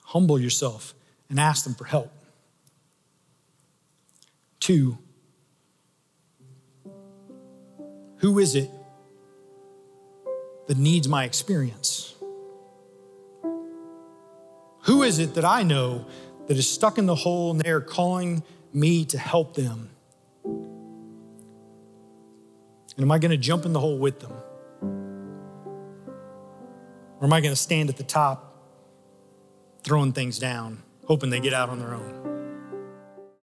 Humble 0.05 0.39
yourself 0.39 0.93
and 1.29 1.39
ask 1.39 1.63
them 1.63 1.75
for 1.75 1.85
help. 1.85 2.11
Two, 4.59 4.97
who 8.17 8.37
is 8.39 8.55
it 8.55 8.69
that 10.67 10.77
needs 10.77 11.07
my 11.07 11.23
experience? 11.23 12.13
Who 14.83 15.03
is 15.03 15.19
it 15.19 15.35
that 15.35 15.45
I 15.45 15.63
know 15.63 16.05
that 16.51 16.57
is 16.57 16.69
stuck 16.69 16.97
in 16.97 17.05
the 17.05 17.15
hole 17.15 17.51
and 17.51 17.61
they 17.61 17.69
are 17.69 17.79
calling 17.79 18.43
me 18.73 19.05
to 19.05 19.17
help 19.17 19.55
them? 19.55 19.89
And 20.43 20.59
am 22.97 23.09
I 23.09 23.19
going 23.19 23.31
to 23.31 23.37
jump 23.37 23.65
in 23.65 23.71
the 23.71 23.79
hole 23.79 23.97
with 23.97 24.19
them? 24.19 24.33
Or 27.21 27.23
am 27.23 27.31
I 27.31 27.39
going 27.39 27.53
to 27.53 27.55
stand 27.55 27.87
at 27.87 27.95
the 27.95 28.03
top 28.03 28.53
throwing 29.85 30.11
things 30.11 30.39
down, 30.39 30.83
hoping 31.05 31.29
they 31.29 31.39
get 31.39 31.53
out 31.53 31.69
on 31.69 31.79
their 31.79 31.93
own? 31.93 32.30